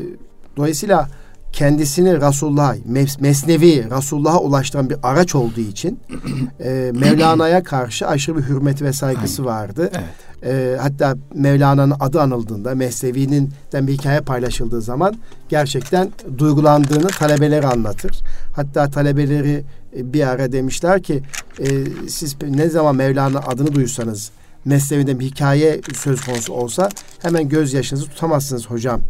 dolayısıyla 0.57 1.09
kendisini 1.53 2.21
Resulullah'a, 2.21 2.77
Mesnevi 3.21 3.91
Resulullah'a 3.91 4.41
ulaştıran 4.41 4.91
bir 4.91 4.97
araç 5.03 5.35
olduğu 5.35 5.61
için 5.61 6.01
e, 6.61 6.93
Mevlana'ya 6.95 7.63
karşı 7.63 8.07
aşırı 8.09 8.37
bir 8.37 8.43
hürmeti 8.43 8.85
ve 8.85 8.93
saygısı 8.93 9.43
Aynen. 9.43 9.55
vardı. 9.55 9.91
Evet. 9.93 10.31
E, 10.45 10.77
hatta 10.81 11.17
Mevlana'nın 11.35 11.95
adı 12.01 12.21
anıldığında, 12.21 12.75
Mesnevi'nin 12.75 13.51
bir 13.75 13.93
hikaye 13.93 14.21
paylaşıldığı 14.21 14.83
zaman 14.83 15.15
gerçekten 15.49 16.11
duygulandığını 16.39 17.07
talebeleri 17.07 17.67
anlatır. 17.67 18.21
Hatta 18.57 18.91
talebeleri 18.91 19.65
e, 19.97 20.13
bir 20.13 20.29
ara 20.29 20.53
demişler 20.53 21.03
ki 21.03 21.23
e, 21.59 21.67
siz 22.09 22.37
ne 22.51 22.69
zaman 22.69 22.97
Mevlana 22.97 23.39
adını 23.39 23.75
duysanız 23.75 24.31
Mesnevi'de 24.65 25.21
bir 25.21 25.25
hikaye 25.25 25.81
söz 25.95 26.21
konusu 26.21 26.53
olsa 26.53 26.89
hemen 27.23 27.49
gözyaşınızı 27.49 28.07
tutamazsınız 28.07 28.67
hocam. 28.67 29.01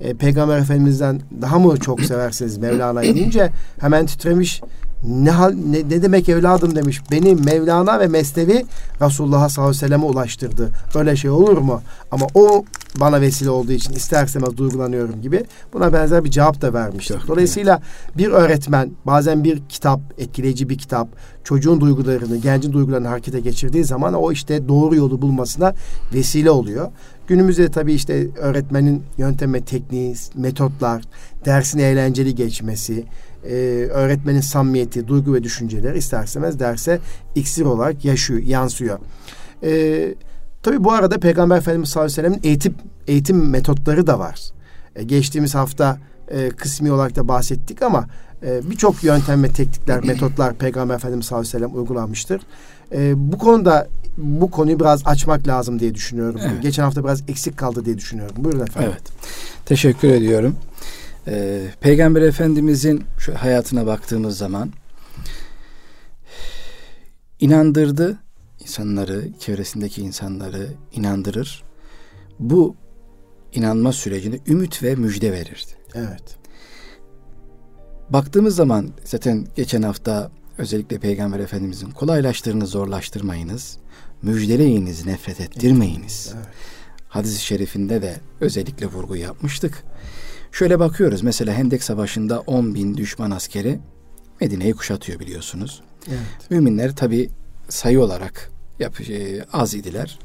E, 0.00 0.14
Peygamber 0.14 0.58
Efendimiz'den 0.58 1.20
daha 1.42 1.58
mı 1.58 1.76
çok 1.76 2.00
seversiniz 2.00 2.58
Mevlana'yı 2.58 3.14
deyince 3.14 3.50
hemen 3.80 4.06
titremiş 4.06 4.60
Ne, 5.04 5.30
hal, 5.30 5.52
ne, 5.52 5.78
ne 5.78 6.02
demek 6.02 6.28
evladım 6.28 6.74
demiş. 6.74 7.02
Beni 7.10 7.34
Mevlana 7.34 8.00
ve 8.00 8.06
Mesnevi 8.06 8.66
Resulullah'a 9.00 9.48
sallallahu 9.48 9.70
aleyhi 9.70 9.82
ve 9.82 9.86
selleme 9.86 10.04
ulaştırdı. 10.04 10.70
Öyle 10.94 11.16
şey 11.16 11.30
olur 11.30 11.58
mu? 11.58 11.82
Ama 12.10 12.26
o 12.34 12.64
bana 13.00 13.20
vesile 13.20 13.50
olduğu 13.50 13.72
için 13.72 13.92
ister 13.92 14.26
istemez 14.26 14.56
duygulanıyorum 14.56 15.22
gibi 15.22 15.44
buna 15.72 15.92
benzer 15.92 16.24
bir 16.24 16.30
cevap 16.30 16.60
da 16.60 16.74
vermiştir. 16.74 17.22
Dolayısıyla 17.28 17.82
bir 18.16 18.28
öğretmen 18.28 18.90
bazen 19.06 19.44
bir 19.44 19.62
kitap, 19.68 20.00
etkileyici 20.18 20.68
bir 20.68 20.78
kitap 20.78 21.08
çocuğun 21.44 21.80
duygularını, 21.80 22.36
gencin 22.36 22.72
duygularını 22.72 23.08
harekete 23.08 23.40
geçirdiği 23.40 23.84
zaman 23.84 24.14
o 24.14 24.32
işte 24.32 24.68
doğru 24.68 24.96
yolu 24.96 25.22
bulmasına 25.22 25.74
vesile 26.14 26.50
oluyor. 26.50 26.90
Günümüzde 27.26 27.70
tabii 27.70 27.92
işte 27.92 28.26
öğretmenin 28.36 29.02
yöntemi, 29.18 29.64
tekniği, 29.64 30.14
metotlar, 30.34 31.02
dersin 31.44 31.78
eğlenceli 31.78 32.34
geçmesi, 32.34 33.04
e, 33.44 33.54
öğretmenin 33.90 34.40
samimiyeti, 34.40 35.08
duygu 35.08 35.34
ve 35.34 35.42
düşünceler 35.42 35.94
isterseniz 35.94 36.60
derse 36.60 36.98
iksir 37.34 37.64
olarak 37.64 38.04
yaşıyor, 38.04 38.42
yansıyor. 38.42 38.98
E, 39.62 40.14
tabii 40.62 40.84
bu 40.84 40.92
arada 40.92 41.18
Peygamber 41.18 41.56
Efendimiz 41.56 41.88
sallallahu 41.88 42.12
aleyhi 42.12 42.18
ve 42.18 42.22
sellem'in 42.22 42.48
eğitim, 42.48 42.74
eğitim 43.06 43.50
metotları 43.50 44.06
da 44.06 44.18
var. 44.18 44.40
E, 44.96 45.02
geçtiğimiz 45.02 45.54
hafta 45.54 45.98
e, 46.28 46.48
kısmi 46.48 46.92
olarak 46.92 47.16
da 47.16 47.28
bahsettik 47.28 47.82
ama 47.82 48.06
e, 48.42 48.70
birçok 48.70 49.04
yöntem 49.04 49.42
ve 49.42 49.48
teknikler, 49.48 50.04
metotlar 50.04 50.54
Peygamber 50.54 50.94
Efendimiz 50.94 51.26
sallallahu 51.26 51.48
aleyhi 51.48 51.64
ve 51.64 51.68
sellem 51.68 51.80
uygulanmıştır. 51.80 52.40
E, 52.92 53.12
bu 53.32 53.38
konuda 53.38 53.88
bu 54.16 54.50
konuyu 54.50 54.80
biraz 54.80 55.02
açmak 55.04 55.48
lazım 55.48 55.80
diye 55.80 55.94
düşünüyorum. 55.94 56.40
Evet. 56.44 56.62
Geçen 56.62 56.82
hafta 56.82 57.04
biraz 57.04 57.22
eksik 57.28 57.56
kaldı 57.56 57.84
diye 57.84 57.98
düşünüyorum. 57.98 58.36
Buyurun 58.38 58.60
efendim. 58.60 58.90
Evet. 58.92 59.02
Teşekkür 59.66 60.08
ediyorum. 60.08 60.56
Ee, 61.30 61.66
Peygamber 61.80 62.22
Efendimizin 62.22 63.04
şu 63.18 63.34
hayatına 63.34 63.86
baktığımız 63.86 64.38
zaman 64.38 64.72
inandırdı 67.40 68.18
insanları, 68.60 69.28
çevresindeki 69.38 70.02
insanları 70.02 70.68
inandırır. 70.92 71.62
Bu 72.38 72.76
inanma 73.52 73.92
sürecinde 73.92 74.38
ümit 74.46 74.82
ve 74.82 74.94
müjde 74.94 75.32
verirdi. 75.32 75.72
Evet. 75.94 76.36
Baktığımız 78.10 78.56
zaman 78.56 78.90
zaten 79.04 79.46
geçen 79.56 79.82
hafta 79.82 80.30
özellikle 80.58 80.98
Peygamber 80.98 81.40
Efendimizin 81.40 81.90
kolaylaştırını 81.90 82.66
zorlaştırmayınız, 82.66 83.78
müjdeleyiniz, 84.22 85.06
nefret 85.06 85.40
ettirmeyiniz. 85.40 86.32
Evet. 86.36 86.46
Hadis-i 87.08 87.44
şerifinde 87.44 88.02
de 88.02 88.16
özellikle 88.40 88.86
vurgu 88.86 89.16
yapmıştık. 89.16 89.84
Şöyle 90.52 90.78
bakıyoruz 90.78 91.22
mesela 91.22 91.54
Hendek 91.54 91.82
Savaşı'nda 91.82 92.40
10 92.40 92.74
bin 92.74 92.96
düşman 92.96 93.30
askeri 93.30 93.80
Medine'yi 94.40 94.72
kuşatıyor 94.72 95.20
biliyorsunuz. 95.20 95.82
Evet. 96.08 96.50
Müminler 96.50 96.96
tabi 96.96 97.30
sayı 97.68 98.00
olarak 98.00 98.50
yap, 98.78 99.00
e, 99.00 99.44
az 99.52 99.74
idiler 99.74 100.18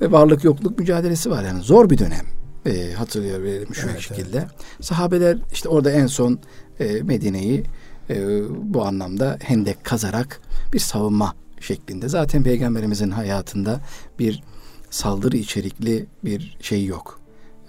ve 0.00 0.12
varlık 0.12 0.44
yokluk 0.44 0.78
mücadelesi 0.78 1.30
var 1.30 1.44
yani 1.44 1.62
zor 1.62 1.90
bir 1.90 1.98
dönem 1.98 2.26
e, 2.66 2.92
hatırlıyor 2.92 3.42
verelim 3.42 3.74
şu 3.74 3.88
evet, 3.88 4.00
şekilde. 4.00 4.38
Evet. 4.38 4.48
Sahabeler 4.80 5.38
işte 5.52 5.68
orada 5.68 5.90
en 5.90 6.06
son 6.06 6.38
e, 6.80 7.02
Medine'yi 7.02 7.64
e, 8.10 8.42
bu 8.74 8.84
anlamda 8.84 9.38
hendek 9.42 9.84
kazarak 9.84 10.40
bir 10.72 10.78
savunma 10.78 11.34
şeklinde. 11.60 12.08
Zaten 12.08 12.42
peygamberimizin 12.42 13.10
hayatında 13.10 13.80
bir 14.18 14.42
saldırı 14.90 15.36
içerikli 15.36 16.06
bir 16.24 16.56
şey 16.60 16.84
yok. 16.84 17.20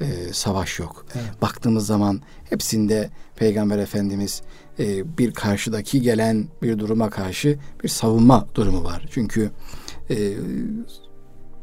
E, 0.01 0.33
savaş 0.33 0.79
yok. 0.79 1.05
Evet. 1.15 1.41
Baktığımız 1.41 1.85
zaman 1.85 2.21
hepsinde 2.49 3.09
Peygamber 3.35 3.77
Efendimiz 3.77 4.41
e, 4.79 5.17
bir 5.17 5.31
karşıdaki 5.33 6.01
gelen 6.01 6.47
bir 6.61 6.79
duruma 6.79 7.09
karşı 7.09 7.59
bir 7.83 7.89
savunma 7.89 8.47
durumu 8.55 8.83
var. 8.83 9.05
Çünkü 9.11 9.51
e, 10.09 10.33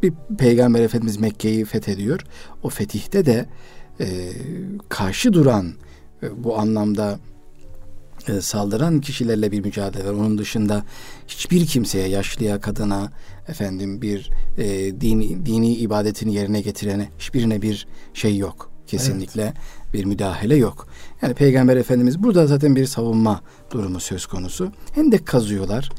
bir 0.03 0.13
Peygamber 0.39 0.81
Efendimiz 0.81 1.17
Mekke'yi 1.17 1.65
fethediyor. 1.65 2.21
O 2.63 2.69
fetihte 2.69 3.27
de 3.27 3.49
e, 4.01 4.33
karşı 4.89 5.33
duran 5.33 5.73
e, 6.23 6.45
bu 6.45 6.59
anlamda 6.59 7.19
e, 8.29 8.41
saldıran 8.41 9.01
kişilerle 9.01 9.53
bir 9.53 9.61
mücadele 9.61 10.05
var. 10.05 10.13
Onun 10.13 10.39
dışında 10.39 10.85
hiçbir 11.29 11.67
kimseye, 11.67 12.09
yaşlıya, 12.09 12.61
kadına, 12.61 13.13
efendim 13.51 14.03
bir 14.03 14.31
e, 14.59 15.01
dini, 15.01 15.47
dini 15.47 15.75
ibadetini 15.75 16.35
yerine 16.35 16.61
getirene 16.61 17.09
hiçbirine 17.19 17.63
bir 17.63 17.87
şey 18.15 18.37
yok. 18.37 18.71
Kesinlikle 18.87 19.43
evet. 19.43 19.55
bir 19.95 20.05
müdahale 20.05 20.57
yok. 20.57 20.89
Yani 21.23 21.35
Peygamber 21.35 21.77
Efendimiz 21.77 22.23
burada 22.23 22.47
zaten 22.47 22.77
bir 22.77 22.87
savunma 22.87 23.41
durumu 23.71 24.01
söz 24.01 24.27
konusu. 24.27 24.73
Hem 24.95 25.13
de 25.13 25.19
kazıyorlar 25.25 25.91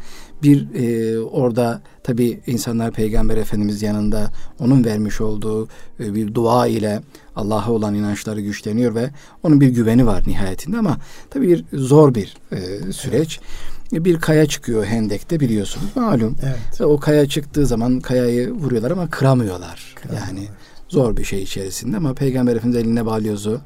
bir 0.44 0.68
e, 0.76 1.20
orada 1.20 1.82
tabi 2.04 2.40
insanlar 2.48 2.92
Peygamber 2.92 3.38
Efendimiz 3.38 3.82
yanında 3.82 4.32
onun 4.60 4.86
vermiş 4.86 5.22
olduğu 5.22 5.68
e, 6.00 6.16
bir 6.16 6.34
dua 6.34 6.68
ile 6.68 7.02
Allah'a 7.36 7.72
olan 7.72 7.96
inançları 7.96 8.42
güçleniyor 8.42 8.96
ve 8.96 9.10
onun 9.44 9.62
bir 9.62 9.70
güveni 9.70 10.06
var 10.06 10.24
nihayetinde 10.28 10.78
ama 10.78 10.98
tabi 11.30 11.48
bir 11.48 11.66
zor 11.74 12.16
bir 12.16 12.38
e, 12.52 12.92
süreç. 12.92 13.40
Evet. 13.40 13.81
Bir 13.92 14.20
kaya 14.20 14.46
çıkıyor 14.46 14.86
Hendek'te 14.86 15.40
biliyorsunuz 15.40 15.96
malum. 15.96 16.36
Evet. 16.44 16.82
O 16.82 17.00
kaya 17.00 17.30
çıktığı 17.30 17.66
zaman 17.66 18.00
kayayı 18.00 18.52
vuruyorlar 18.52 18.92
ama 18.92 19.10
kıramıyorlar. 19.10 19.96
Kıramıyorlar. 19.96 20.28
Yani 20.28 20.48
zor 20.90 21.18
bir 21.18 21.24
şey 21.24 21.44
içerisinde 21.44 21.98
ama 21.98 22.14
Peygamber 22.14 22.56
Efendimiz 22.56 22.86
eline 22.86 23.06
balyozu 23.06 23.62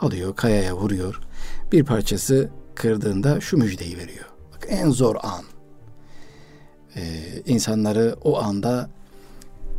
alıyor, 0.00 0.36
kayaya 0.36 0.76
vuruyor. 0.76 1.20
Bir 1.72 1.84
parçası 1.84 2.48
kırdığında 2.74 3.40
şu 3.40 3.56
müjdeyi 3.56 3.98
veriyor. 3.98 4.24
Bak 4.54 4.66
en 4.68 4.90
zor 4.90 5.16
an 5.22 5.44
e, 6.96 7.02
insanları 7.46 8.16
o 8.24 8.42
anda 8.42 8.90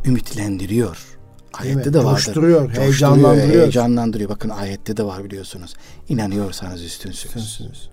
ümitlendiriyor. 0.04 1.18
Ayette 1.54 1.92
de 1.94 2.04
vardır. 2.04 2.24
Coşturuyor, 2.24 2.70
heyecanlandırıyor. 2.70 3.62
Heyecanlandırıyor. 3.62 4.30
Bakın 4.30 4.48
ayette 4.48 4.96
de 4.96 5.04
var 5.04 5.24
biliyorsunuz. 5.24 5.74
İnanıyorsanız 6.08 6.82
üstünsünüz. 6.82 7.44
üstünsünüz. 7.44 7.90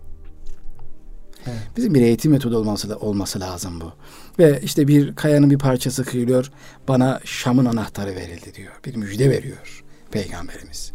Evet. 1.48 1.60
Bizim 1.78 1.94
bir 1.94 2.02
eğitim 2.02 2.32
metodu 2.32 2.58
olması 2.58 2.90
da 2.90 2.98
olması 2.98 3.40
lazım 3.40 3.82
bu. 3.82 3.92
Ve 4.40 4.60
işte 4.64 4.88
bir 4.88 5.16
kayanın 5.16 5.50
bir 5.50 5.58
parçası 5.58 6.04
kıyılıyor. 6.04 6.52
Bana 6.88 7.20
Şam'ın 7.26 7.66
anahtarı 7.66 8.16
verildi 8.16 8.54
diyor. 8.56 8.72
Bir 8.86 8.96
müjde 8.96 9.30
veriyor 9.30 9.84
peygamberimiz. 10.12 10.92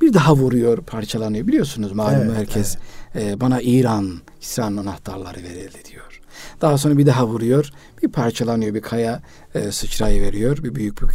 Bir 0.00 0.14
daha 0.14 0.36
vuruyor, 0.36 0.78
parçalanıyor. 0.78 1.46
Biliyorsunuz 1.46 1.92
malum 1.92 2.22
evet, 2.22 2.36
herkes 2.36 2.76
evet. 3.14 3.36
E, 3.36 3.40
bana 3.40 3.60
İran, 3.62 4.20
İsrail'in 4.40 4.76
anahtarları 4.76 5.42
verildi 5.42 5.78
diyor. 5.92 6.20
Daha 6.60 6.78
sonra 6.78 6.98
bir 6.98 7.06
daha 7.06 7.26
vuruyor. 7.26 7.70
Bir 8.02 8.08
parçalanıyor 8.08 8.74
bir 8.74 8.80
kaya 8.80 9.22
e, 9.54 9.72
sıçrayı 9.72 10.22
veriyor. 10.22 10.64
Bir 10.64 10.74
büyük 10.74 11.02
bir 11.02 11.08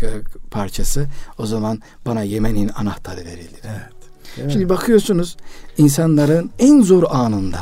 parçası. 0.52 1.06
O 1.38 1.46
zaman 1.46 1.82
bana 2.06 2.24
Yemen'in 2.24 2.70
anahtarı 2.70 3.26
verildi. 3.26 3.58
Evet. 3.64 3.94
Evet. 4.38 4.52
Şimdi 4.52 4.70
bakıyorsunuz 4.70 5.38
insanların 5.78 6.52
en 6.60 6.82
zor 6.82 7.04
anında 7.10 7.60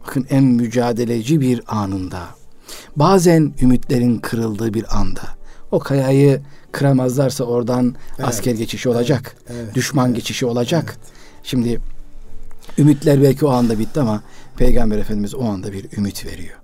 bakın 0.00 0.26
en 0.30 0.44
mücadeleci 0.44 1.40
bir 1.40 1.62
anında 1.66 2.20
bazen 2.96 3.54
ümitlerin 3.62 4.18
kırıldığı 4.18 4.74
bir 4.74 4.98
anda 4.98 5.22
o 5.70 5.78
kayayı 5.78 6.40
kıramazlarsa 6.72 7.44
oradan 7.44 7.94
evet. 8.18 8.28
asker 8.28 8.54
geçişi 8.54 8.88
olacak. 8.88 9.36
Evet. 9.46 9.60
Evet. 9.64 9.74
Düşman 9.74 10.06
evet. 10.06 10.16
geçişi 10.16 10.46
olacak. 10.46 10.96
Evet. 10.96 11.12
Şimdi 11.42 11.80
ümitler 12.78 13.22
belki 13.22 13.46
o 13.46 13.50
anda 13.50 13.78
bitti 13.78 14.00
ama 14.00 14.22
Peygamber 14.56 14.98
Efendimiz 14.98 15.34
o 15.34 15.44
anda 15.44 15.72
bir 15.72 15.86
ümit 15.96 16.26
veriyor. 16.26 16.56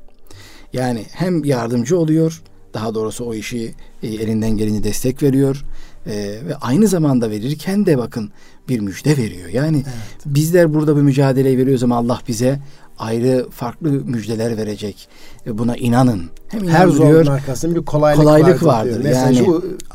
Yani 0.72 1.06
hem 1.12 1.44
yardımcı 1.44 1.98
oluyor, 1.98 2.42
daha 2.74 2.94
doğrusu 2.94 3.24
o 3.24 3.34
işi 3.34 3.74
e, 4.02 4.08
elinden 4.08 4.50
gelince 4.50 4.84
destek 4.84 5.22
veriyor 5.22 5.64
e, 6.06 6.14
ve 6.48 6.56
aynı 6.60 6.88
zamanda 6.88 7.30
verirken 7.30 7.86
de 7.86 7.98
bakın 7.98 8.30
bir 8.68 8.80
müjde 8.80 9.16
veriyor. 9.16 9.48
Yani 9.48 9.76
evet. 9.76 10.26
bizler 10.26 10.74
burada 10.74 10.96
bu 10.96 11.00
mücadeleyi 11.00 11.58
veriyoruz 11.58 11.82
ama 11.82 11.96
Allah 11.96 12.20
bize 12.28 12.60
ayrı 12.98 13.46
farklı 13.50 13.90
müjdeler 13.90 14.56
verecek. 14.56 15.08
E, 15.46 15.58
buna 15.58 15.76
inanın. 15.76 16.22
Hem 16.48 16.68
Her 16.68 16.88
zorun 16.88 17.26
arkasında 17.26 17.74
bir 17.74 17.84
kolaylık, 17.84 18.24
kolaylık 18.24 18.64
vardır. 18.64 18.90
vardır. 18.90 19.10
Yani 19.10 19.46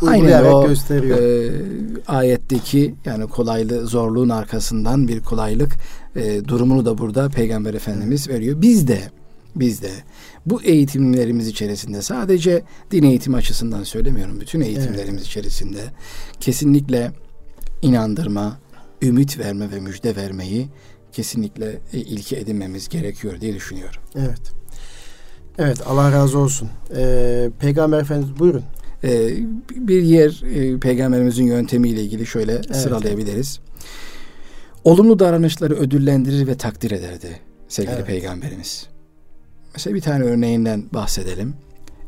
aynen 0.07 0.43
o 0.43 0.67
gösteriyor. 0.67 1.17
E, 1.17 1.51
ayetteki 2.07 2.95
yani 3.05 3.27
kolaylı 3.27 3.87
zorluğun 3.87 4.29
arkasından 4.29 5.07
bir 5.07 5.19
kolaylık 5.21 5.71
e, 6.15 6.45
durumunu 6.45 6.85
da 6.85 6.97
burada 6.97 7.29
Peygamber 7.29 7.73
Efendimiz 7.73 8.29
veriyor. 8.29 8.61
Biz 8.61 8.87
de 8.87 8.99
biz 9.55 9.81
de 9.81 9.91
bu 10.45 10.61
eğitimlerimiz 10.61 11.47
içerisinde 11.47 12.01
sadece 12.01 12.63
din 12.91 13.03
eğitimi 13.03 13.35
açısından 13.35 13.83
söylemiyorum. 13.83 14.39
Bütün 14.39 14.61
eğitimlerimiz 14.61 15.21
evet. 15.21 15.27
içerisinde 15.27 15.81
kesinlikle 16.39 17.11
inandırma, 17.81 18.57
ümit 19.01 19.39
verme 19.39 19.71
ve 19.71 19.79
müjde 19.79 20.15
vermeyi 20.15 20.67
kesinlikle 21.13 21.79
e, 21.93 21.97
ilke 21.97 22.37
edinmemiz 22.37 22.89
gerekiyor 22.89 23.41
diye 23.41 23.53
düşünüyorum. 23.53 24.01
Evet. 24.15 24.41
Evet 25.57 25.81
Allah 25.87 26.11
razı 26.11 26.39
olsun. 26.39 26.69
Ee, 26.95 27.49
Peygamber 27.59 28.01
Efendimiz 28.01 28.39
buyurun. 28.39 28.63
Ee, 29.03 29.37
bir 29.69 30.03
yer 30.03 30.43
e, 30.43 30.79
peygamberimizin 30.79 31.45
yöntemiyle 31.45 32.03
ilgili 32.03 32.25
şöyle 32.25 32.53
evet. 32.53 32.75
sıralayabiliriz. 32.75 33.59
Olumlu 34.83 35.19
davranışları 35.19 35.75
ödüllendirir 35.75 36.47
ve 36.47 36.57
takdir 36.57 36.91
ederdi 36.91 37.39
sevgili 37.67 37.95
evet. 37.95 38.07
peygamberimiz. 38.07 38.87
mesela 39.73 39.95
bir 39.95 40.01
tane 40.01 40.23
örneğinden 40.23 40.83
bahsedelim. 40.93 41.53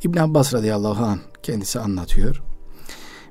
İbn 0.03 0.19
Abbas 0.19 0.53
radıyallahu 0.53 1.05
anh 1.05 1.19
kendisi 1.43 1.79
anlatıyor. 1.79 2.43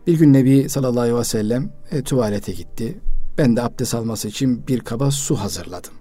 Bir 0.07 0.19
gün 0.19 0.33
Nebi 0.33 0.69
sallallahu 0.69 1.01
aleyhi 1.01 1.19
ve 1.19 1.25
sellem 1.25 1.73
e, 1.91 2.03
tuvalete 2.03 2.53
gitti. 2.53 2.99
Ben 3.39 3.57
de 3.57 3.63
abdest 3.63 3.95
alması 3.95 4.29
için 4.29 4.67
bir 4.67 4.81
kaba 4.81 5.11
su 5.11 5.37
hazırladım. 5.37 5.93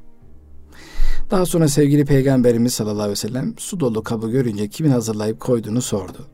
Daha 1.31 1.45
sonra 1.45 1.67
sevgili 1.67 2.05
Peygamberimiz 2.05 2.73
sallallahu 2.73 3.01
aleyhi 3.01 3.11
ve 3.11 3.15
sellem 3.15 3.53
su 3.57 3.79
dolu 3.79 4.03
kabı 4.03 4.29
görünce 4.29 4.67
kimin 4.67 4.91
hazırlayıp 4.91 5.39
koyduğunu 5.39 5.81
sordu. 5.81 6.27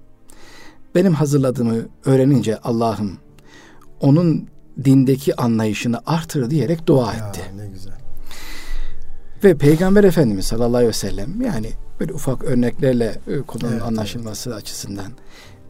Benim 0.96 1.14
hazırladığımı 1.14 1.76
öğrenince 2.06 2.58
Allah'ım 2.58 3.18
onun 4.00 4.48
dindeki 4.86 5.36
anlayışını 5.36 6.02
artır 6.06 6.50
diyerek 6.50 6.88
dua 6.88 7.14
ya, 7.14 7.28
etti. 7.28 7.42
Ne 7.56 7.68
güzel. 7.68 7.98
Ve 9.44 9.58
Peygamber 9.58 10.04
Efendimiz 10.04 10.46
sallallahu 10.46 10.76
aleyhi 10.76 10.90
ve 10.90 10.94
sellem 10.94 11.42
yani 11.42 11.72
böyle 12.00 12.14
ufak 12.14 12.44
örneklerle 12.44 13.16
e, 13.28 13.42
konunun 13.42 13.72
evet, 13.72 13.82
anlaşılması 13.82 14.50
evet. 14.50 14.60
açısından 14.62 15.12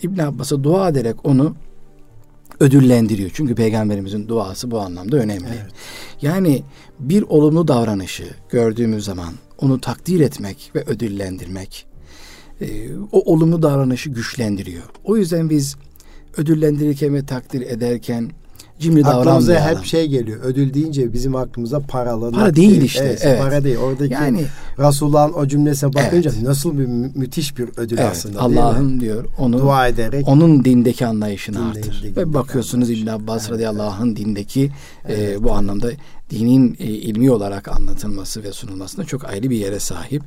İbn 0.01 0.19
Abbas'a 0.19 0.63
dua 0.63 0.89
ederek 0.89 1.25
onu 1.25 1.55
ödüllendiriyor. 2.59 3.31
Çünkü 3.33 3.55
peygamberimizin 3.55 4.27
duası 4.27 4.71
bu 4.71 4.79
anlamda 4.79 5.17
önemli. 5.17 5.47
Evet. 5.47 5.71
Yani 6.21 6.63
bir 6.99 7.21
olumlu 7.21 7.67
davranışı 7.67 8.27
gördüğümüz 8.49 9.05
zaman 9.05 9.33
onu 9.57 9.81
takdir 9.81 10.19
etmek 10.19 10.71
ve 10.75 10.83
ödüllendirmek 10.83 11.85
e, 12.61 12.67
o 13.11 13.33
olumlu 13.33 13.61
davranışı 13.61 14.09
güçlendiriyor. 14.09 14.83
O 15.03 15.17
yüzden 15.17 15.49
biz 15.49 15.75
ödüllendirirken 16.37 17.13
ve 17.13 17.25
takdir 17.25 17.61
ederken 17.61 18.31
cimri 18.79 19.05
Aklımıza 19.05 19.69
hep 19.69 19.85
şey 19.85 20.07
geliyor. 20.07 20.39
Ödül 20.43 20.73
deyince 20.73 21.13
bizim 21.13 21.35
aklımıza 21.35 21.79
paralı. 21.79 22.31
Para 22.31 22.55
değil, 22.55 22.71
değil 22.71 22.81
işte. 22.81 23.05
Evet, 23.05 23.21
evet. 23.23 23.41
Para 23.41 23.63
değil. 23.63 23.77
Oradaki 23.77 24.13
yani, 24.13 24.45
Resulullah'ın 24.79 25.33
o 25.33 25.47
cümlesine 25.47 25.93
bakınca 25.93 26.31
evet. 26.33 26.43
nasıl 26.43 26.77
bir 26.77 26.85
mü- 26.85 27.11
müthiş 27.15 27.57
bir 27.57 27.69
ödül 27.77 27.97
evet, 27.97 28.11
aslında. 28.11 28.41
Allah'ım 28.41 28.99
diyor 28.99 29.25
onu 29.37 29.59
dua 29.59 29.87
ederek 29.87 30.27
onun 30.27 30.65
dindeki 30.65 31.05
anlayışını 31.05 31.57
dinde, 31.57 31.79
artır. 31.79 32.03
Dinde, 32.03 32.21
Ve 32.21 32.33
bakıyorsunuz 32.33 32.89
İbn 32.89 33.07
Abbas 33.07 33.41
evet, 33.41 33.51
radıyallahu 33.51 34.07
evet. 34.07 34.17
dindeki 34.17 34.63
e, 34.63 35.13
evet. 35.13 35.37
e, 35.37 35.43
bu 35.43 35.51
anlamda 35.51 35.91
dinin 36.29 36.75
e, 36.79 36.85
ilmi 36.85 37.31
olarak 37.31 37.67
anlatılması 37.67 38.43
ve 38.43 38.51
sunulmasında 38.51 39.05
çok 39.05 39.25
ayrı 39.25 39.49
bir 39.49 39.57
yere 39.57 39.79
sahip. 39.79 40.23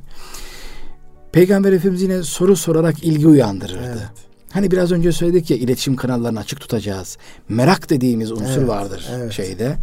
Peygamber 1.31 1.71
Efendimiz 1.73 2.01
yine 2.01 2.23
soru 2.23 2.55
sorarak 2.55 3.03
ilgi 3.03 3.27
uyandırırdı. 3.27 3.87
Evet. 3.87 4.30
Hani 4.51 4.71
biraz 4.71 4.91
önce 4.91 5.11
söyledik 5.11 5.49
ya 5.49 5.57
iletişim 5.57 5.95
kanallarını 5.95 6.39
açık 6.39 6.59
tutacağız. 6.59 7.17
Merak 7.49 7.89
dediğimiz 7.89 8.31
unsur 8.31 8.57
evet, 8.57 8.67
vardır 8.67 9.07
evet. 9.15 9.31
şeyde. 9.31 9.77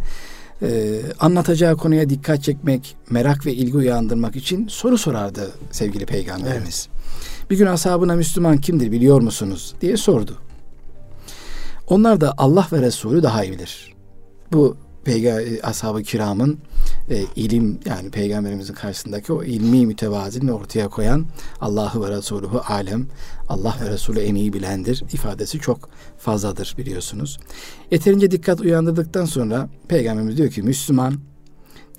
Ee, 0.61 1.01
anlatacağı 1.19 1.77
konuya 1.77 2.09
dikkat 2.09 2.43
çekmek, 2.43 2.95
merak 3.09 3.45
ve 3.45 3.53
ilgi 3.53 3.77
uyandırmak 3.77 4.35
için 4.35 4.67
soru 4.67 4.97
sorardı 4.97 5.51
sevgili 5.71 6.05
peygamberimiz. 6.05 6.89
Evet. 6.91 7.49
Bir 7.49 7.57
gün 7.57 7.65
ashabına 7.65 8.15
Müslüman 8.15 8.57
kimdir 8.57 8.91
biliyor 8.91 9.21
musunuz 9.21 9.75
diye 9.81 9.97
sordu. 9.97 10.37
Onlar 11.87 12.21
da 12.21 12.33
Allah 12.37 12.67
ve 12.73 12.81
Resulü 12.81 13.23
daha 13.23 13.43
iyi 13.43 13.53
bilir. 13.53 13.93
Bu 14.51 14.77
peygamber 15.03 15.59
ashab-ı 15.63 16.03
kiramın 16.03 16.59
e, 17.09 17.25
ilim 17.35 17.79
yani 17.85 18.09
peygamberimizin 18.11 18.73
karşısındaki 18.73 19.33
o 19.33 19.43
ilmi 19.43 19.85
mütevazini 19.85 20.51
ortaya 20.51 20.87
koyan 20.87 21.25
Allah'ı 21.61 22.01
ve 22.01 22.11
Resuluhu 22.17 22.61
alem 22.67 23.07
Allah 23.49 23.77
ve 23.81 23.89
Resulü 23.89 24.19
en 24.19 24.35
iyi 24.35 24.53
bilendir 24.53 25.03
ifadesi 25.13 25.59
çok 25.59 25.89
fazladır 26.17 26.75
biliyorsunuz. 26.77 27.39
Yeterince 27.91 28.31
dikkat 28.31 28.61
uyandırdıktan 28.61 29.25
sonra 29.25 29.69
peygamberimiz 29.87 30.37
diyor 30.37 30.49
ki 30.49 30.63
Müslüman 30.63 31.13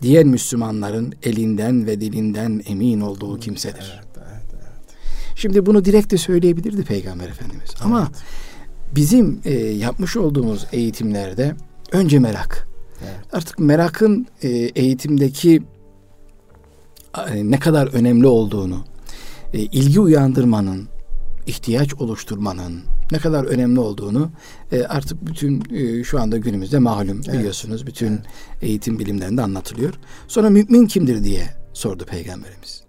diğer 0.03 0.25
Müslümanların 0.25 1.15
elinden 1.23 1.87
ve 1.87 2.01
dilinden 2.01 2.63
emin 2.67 3.01
olduğu 3.01 3.39
kimsedir. 3.39 3.93
Evet, 3.95 4.09
evet, 4.17 4.55
evet. 4.55 4.97
Şimdi 5.37 5.67
bunu 5.67 5.85
direkt 5.85 6.13
de 6.13 6.19
söyleyebilirdi 6.19 6.83
Peygamber 6.83 7.29
Efendimiz. 7.29 7.71
Ama 7.81 8.11
bizim 8.95 9.41
e, 9.45 9.55
yapmış 9.55 10.17
olduğumuz 10.17 10.67
eğitimlerde 10.73 11.55
önce 11.93 12.19
merak, 12.19 12.69
Evet. 13.03 13.17
Artık 13.33 13.59
merakın 13.59 14.27
e, 14.43 14.49
eğitimdeki 14.49 15.63
e, 17.29 17.51
ne 17.51 17.59
kadar 17.59 17.87
önemli 17.87 18.27
olduğunu, 18.27 18.85
e, 19.53 19.59
ilgi 19.59 20.01
uyandırmanın, 20.01 20.89
ihtiyaç 21.47 21.95
oluşturmanın 21.95 22.83
ne 23.13 23.19
kadar 23.19 23.45
önemli 23.45 23.81
olduğunu 23.81 24.31
e, 24.73 24.83
artık 24.83 25.27
bütün 25.27 25.75
e, 25.75 26.05
şu 26.05 26.21
anda 26.21 26.39
günümüzde 26.39 26.79
malum 26.79 27.21
evet. 27.25 27.39
biliyorsunuz. 27.39 27.87
Bütün 27.87 28.13
evet. 28.13 28.23
eğitim 28.63 28.99
bilimlerinde 28.99 29.43
anlatılıyor. 29.43 29.95
Sonra 30.29 30.51
mümin 30.51 30.87
kimdir 30.87 31.25
diye 31.25 31.45
sordu 31.73 32.05
peygamberimiz. 32.05 32.83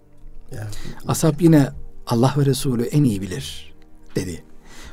Evet. 0.52 0.78
Asap 1.08 1.42
yine 1.42 1.70
Allah 2.08 2.34
ve 2.38 2.46
Resulü 2.46 2.84
en 2.84 3.04
iyi 3.04 3.22
bilir 3.22 3.74
dedi. 4.16 4.44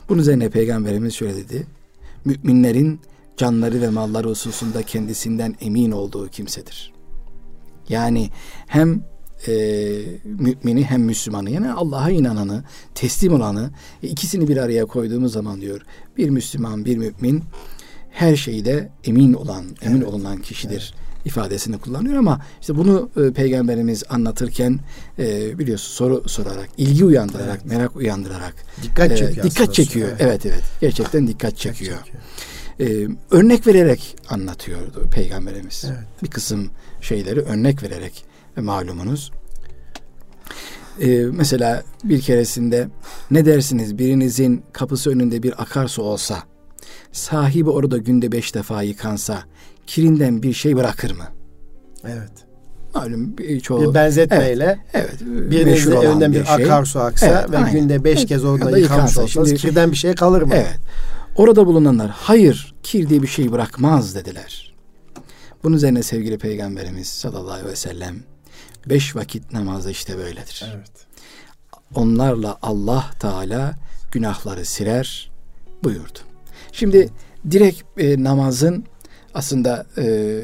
Bunun 0.08 0.20
üzerine 0.20 0.50
peygamberimiz 0.50 1.14
şöyle 1.14 1.36
dedi. 1.36 1.66
Müminlerin 2.24 3.00
canları 3.38 3.80
ve 3.80 3.88
malları 3.88 4.28
hususunda 4.28 4.82
kendisinden 4.82 5.54
emin 5.60 5.90
olduğu 5.90 6.28
kimsedir. 6.28 6.92
Yani 7.88 8.30
hem 8.66 9.04
e, 9.48 9.52
mümini 10.24 10.84
hem 10.84 11.02
Müslümanı 11.02 11.50
yani 11.50 11.72
Allah'a 11.72 12.10
inananı, 12.10 12.64
teslim 12.94 13.32
olanı 13.32 13.70
ikisini 14.02 14.48
bir 14.48 14.56
araya 14.56 14.84
koyduğumuz 14.84 15.32
zaman 15.32 15.60
diyor 15.60 15.80
bir 16.16 16.30
Müslüman, 16.30 16.84
bir 16.84 16.96
mümin 16.96 17.44
her 18.10 18.36
şeyde 18.36 18.92
emin 19.04 19.32
olan, 19.32 19.64
emin 19.82 19.96
evet. 19.96 20.08
olunan 20.08 20.36
kişidir. 20.38 20.94
Evet 20.96 21.08
ifadesini 21.24 21.78
kullanıyor 21.78 22.16
ama 22.16 22.40
işte 22.60 22.76
bunu 22.76 23.10
e, 23.16 23.32
peygamberimiz 23.32 24.04
anlatırken 24.08 24.80
e, 25.18 25.58
biliyorsun 25.58 25.92
soru 25.92 26.28
sorarak, 26.28 26.68
ilgi 26.76 27.04
uyandırarak, 27.04 27.60
evet. 27.62 27.72
merak 27.72 27.96
uyandırarak 27.96 28.54
dikkat 28.82 29.16
çekiyor. 29.18 29.46
E, 29.46 29.50
dikkat 29.50 29.74
çekiyor. 29.74 30.08
Evet. 30.08 30.20
evet 30.20 30.46
evet. 30.46 30.62
Gerçekten 30.80 31.26
dikkat 31.26 31.56
çekiyor. 31.56 31.92
Dikkat 31.92 32.06
çekiyor 32.06 32.22
e, 32.80 33.08
örnek 33.30 33.66
vererek 33.66 34.16
anlatıyordu 34.30 35.08
Peygamberimiz. 35.10 35.84
Evet. 35.88 36.22
Bir 36.22 36.30
kısım 36.30 36.70
şeyleri 37.00 37.40
örnek 37.40 37.82
vererek 37.82 38.24
e, 38.56 38.60
malumunuz. 38.60 39.32
E, 41.00 41.24
mesela 41.32 41.82
bir 42.04 42.20
keresinde 42.20 42.88
ne 43.30 43.44
dersiniz 43.44 43.98
birinizin 43.98 44.64
kapısı 44.72 45.10
önünde 45.10 45.42
bir 45.42 45.62
akarsu 45.62 46.02
olsa 46.02 46.38
sahibi 47.12 47.70
orada 47.70 47.98
günde 47.98 48.32
beş 48.32 48.54
defa 48.54 48.82
yıkansa 48.82 49.42
kirinden 49.86 50.42
bir 50.42 50.52
şey 50.52 50.76
bırakır 50.76 51.10
mı? 51.10 51.24
Evet. 52.04 52.32
Malum 52.94 53.36
çoğu 53.62 53.88
bir 53.88 53.94
benzetmeyle 53.94 54.78
evet, 54.94 55.10
evet 55.22 55.50
birinizin 55.50 55.92
önünden 55.92 56.32
bir, 56.32 56.40
bir 56.40 56.44
şey. 56.44 56.64
akarsu 56.64 57.00
aksa 57.00 57.26
evet, 57.26 57.50
ve 57.50 57.58
aynen. 57.58 57.72
günde 57.72 58.04
beş 58.04 58.26
kez 58.26 58.44
orada 58.44 58.78
yıkansa 58.78 59.22
olsanız 59.22 59.54
kirden 59.54 59.90
bir 59.90 59.96
şey 59.96 60.14
kalır 60.14 60.42
mı? 60.42 60.54
Evet. 60.54 60.78
Orada 61.38 61.66
bulunanlar 61.66 62.10
hayır 62.10 62.74
kir 62.82 63.08
diye 63.08 63.22
bir 63.22 63.26
şey 63.26 63.52
bırakmaz 63.52 64.14
dediler. 64.14 64.74
Bunun 65.64 65.76
üzerine 65.76 66.02
sevgili 66.02 66.38
Peygamberimiz 66.38 67.06
sallallahu 67.08 67.52
aleyhi 67.52 67.68
ve 67.68 67.76
sellem 67.76 68.16
beş 68.86 69.16
vakit 69.16 69.52
namazı 69.52 69.90
işte 69.90 70.18
böyledir. 70.18 70.64
Evet. 70.76 70.90
Onlarla 71.94 72.58
Allah 72.62 73.10
Teala 73.20 73.74
günahları 74.12 74.64
siler 74.64 75.30
buyurdu. 75.84 76.18
Şimdi 76.72 77.08
direkt 77.50 77.82
e, 77.98 78.24
namazın 78.24 78.84
aslında 79.34 79.86
e, 79.98 80.40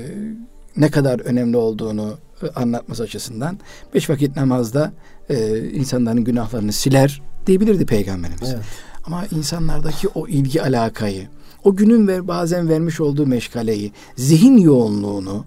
ne 0.76 0.90
kadar 0.90 1.20
önemli 1.20 1.56
olduğunu 1.56 2.18
e, 2.42 2.48
anlatması 2.48 3.02
açısından 3.02 3.58
beş 3.94 4.10
vakit 4.10 4.36
namazda 4.36 4.92
e, 5.28 5.58
insanların 5.70 6.24
günahlarını 6.24 6.72
siler 6.72 7.22
diyebilirdi 7.46 7.86
Peygamberimiz. 7.86 8.50
Evet. 8.54 8.64
Ama 9.06 9.26
insanlardaki 9.26 10.08
o 10.08 10.28
ilgi 10.28 10.62
alakayı, 10.62 11.28
o 11.64 11.76
günün 11.76 12.08
ve 12.08 12.28
bazen 12.28 12.68
vermiş 12.68 13.00
olduğu 13.00 13.26
meşgaleyi, 13.26 13.92
zihin 14.16 14.58
yoğunluğunu 14.58 15.44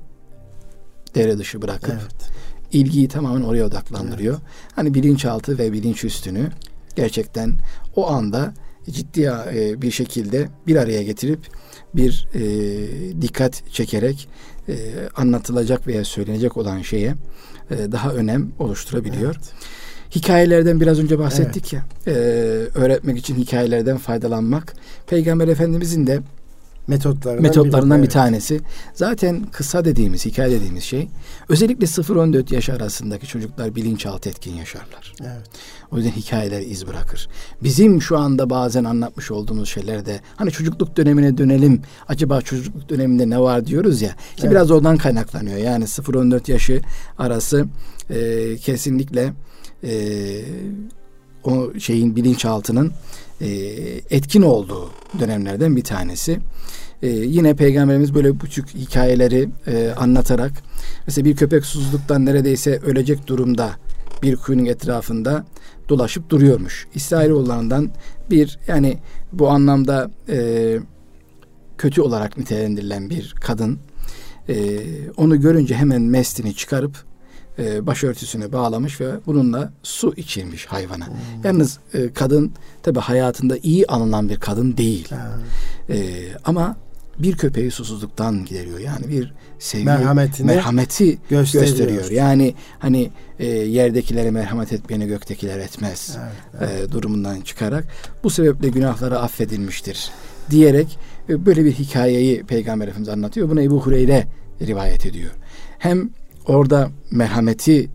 devre 1.16 1.38
dışı 1.38 1.62
bırakıp 1.62 1.96
evet. 2.02 2.32
ilgiyi 2.72 3.08
tamamen 3.08 3.42
oraya 3.42 3.66
odaklandırıyor. 3.66 4.34
Evet. 4.34 4.72
Hani 4.76 4.94
bilinçaltı 4.94 5.58
ve 5.58 5.74
bilinç 5.74 6.04
üstünü 6.04 6.52
gerçekten 6.96 7.54
o 7.96 8.08
anda 8.10 8.54
ciddi 8.90 9.32
e, 9.54 9.82
bir 9.82 9.92
şekilde 9.92 10.50
bir 10.68 10.76
araya 10.76 11.04
getirip 11.04 11.48
bir 11.96 12.28
e, 12.34 12.42
dikkat 13.22 13.64
çekerek 13.72 14.30
e, 14.70 14.76
anlatılacak 15.16 15.88
veya 15.88 16.06
söylenecek 16.06 16.58
olan 16.58 16.82
şeye 16.82 17.16
e, 17.72 17.92
daha 17.92 18.14
önem 18.14 18.52
oluşturabiliyor. 18.60 19.36
Evet 19.36 19.54
hikayelerden 20.16 20.82
biraz 20.82 21.00
önce 21.00 21.20
bahsettik 21.20 21.74
evet. 21.74 21.86
ya. 22.08 22.14
E, 22.14 22.18
öğretmek 22.76 23.18
için 23.18 23.36
hikayelerden 23.36 23.98
faydalanmak. 23.98 24.74
Peygamber 25.08 25.48
Efendimizin 25.48 26.08
de 26.08 26.22
metotlarından, 26.88 27.42
metotlarından 27.42 27.98
bir, 27.98 28.08
bir 28.08 28.12
tanesi. 28.12 28.62
Zaten 28.94 29.44
kısa 29.52 29.86
dediğimiz, 29.86 30.26
hikaye 30.26 30.52
dediğimiz 30.52 30.84
şey 30.84 31.10
özellikle 31.50 31.86
0-14 31.86 32.56
yaş 32.56 32.70
arasındaki 32.70 33.28
çocuklar 33.28 33.76
bilinçaltı 33.76 34.30
etkin 34.30 34.56
yaşarlar. 34.56 35.14
Evet. 35.22 35.50
O 35.92 35.98
yüzden 35.98 36.12
hikayeler 36.12 36.62
iz 36.62 36.88
bırakır. 36.88 37.30
Bizim 37.64 38.02
şu 38.02 38.18
anda 38.18 38.50
bazen 38.50 38.84
anlatmış 38.84 39.32
olduğumuz 39.32 39.70
şeylerde 39.70 40.20
hani 40.36 40.52
çocukluk 40.52 40.98
dönemine 40.98 41.38
dönelim. 41.38 41.82
Acaba 42.08 42.42
çocukluk 42.42 42.90
döneminde 42.90 43.30
ne 43.30 43.40
var 43.40 43.66
diyoruz 43.66 44.02
ya. 44.02 44.10
İşte 44.10 44.48
evet. 44.48 44.52
biraz 44.52 44.72
oradan 44.72 44.98
kaynaklanıyor. 44.98 45.58
Yani 45.58 45.84
0-14 45.84 46.52
yaşı 46.52 46.82
arası 47.18 47.66
e, 48.10 48.56
kesinlikle 48.58 49.34
e, 49.84 50.42
o 51.44 51.80
şeyin 51.80 52.16
bilinçaltının 52.16 52.92
e, 53.42 53.48
etkin 54.10 54.42
olduğu 54.42 54.90
dönemlerden 55.20 55.76
bir 55.76 55.84
tanesi. 55.84 56.40
E, 57.02 57.08
yine 57.08 57.56
peygamberimiz 57.56 58.14
böyle 58.14 58.40
buçuk 58.40 58.70
hikayeleri 58.70 59.50
e, 59.68 59.90
anlatarak 59.98 60.52
mesela 61.08 61.26
bir 61.26 61.36
köpek 61.36 61.66
susuzluktan 61.66 62.26
neredeyse 62.26 62.80
ölecek 62.80 63.28
durumda 63.28 63.72
bir 64.24 64.36
kuyunun 64.36 64.66
etrafında 64.66 65.46
dolaşıp 65.90 66.30
duruyormuş. 66.30 66.88
İsrailoğullarından 66.96 67.90
bir 68.32 68.60
yani 68.68 68.98
bu 69.34 69.50
anlamda 69.50 70.12
e, 70.30 70.78
kötü 71.78 72.02
olarak 72.02 72.38
nitelendirilen 72.38 73.10
bir 73.10 73.36
kadın 73.42 73.80
e, 74.50 74.80
onu 75.18 75.42
görünce 75.42 75.76
hemen 75.76 76.02
mestini 76.02 76.56
çıkarıp 76.56 77.07
e, 77.60 77.88
başörtüsüne 77.88 78.52
bağlamış 78.52 79.02
ve 79.02 79.12
bununla 79.26 79.72
su 79.84 80.14
içirmiş 80.18 80.66
hayvana. 80.66 81.08
Hmm. 81.08 81.16
Yalnız 81.44 81.80
e, 81.94 82.14
kadın 82.14 82.52
tabi 82.84 83.00
hayatında 83.00 83.58
iyi 83.64 83.88
anılan 83.88 84.30
bir 84.30 84.40
kadın 84.40 84.78
değil. 84.78 85.10
E, 85.90 86.28
ama 86.46 86.76
bir 87.20 87.38
köpeği 87.38 87.72
susuzluktan 87.72 88.46
gideriyor. 88.46 88.80
Yani 88.80 89.08
bir 89.08 89.34
sevgi, 89.60 89.86
Merhametini 89.86 90.48
merhameti 90.48 91.18
gösteriyor. 91.30 91.70
gösteriyor. 91.70 92.12
Yani 92.12 92.56
hani 92.80 93.12
e, 93.40 93.46
yerdekilere 93.48 94.32
merhamet 94.32 94.74
etmeyeni 94.74 95.08
göktekiler 95.08 95.60
etmez 95.60 96.18
evet, 96.22 96.72
evet. 96.72 96.90
E, 96.90 96.92
durumundan 96.92 97.42
çıkarak 97.42 97.88
bu 98.24 98.30
sebeple 98.30 98.70
günahları 98.70 99.20
affedilmiştir 99.20 100.12
diyerek 100.50 101.00
e, 101.30 101.46
böyle 101.46 101.66
bir 101.66 101.72
hikayeyi 101.72 102.44
Peygamber 102.44 102.88
Efendimiz 102.88 103.10
anlatıyor. 103.10 103.50
Bunu 103.50 103.62
Ebu 103.62 103.82
Hureyre 103.82 104.28
rivayet 104.62 105.06
ediyor. 105.06 105.32
Hem 105.80 106.10
orada 106.48 106.90
merhameti 107.12 107.90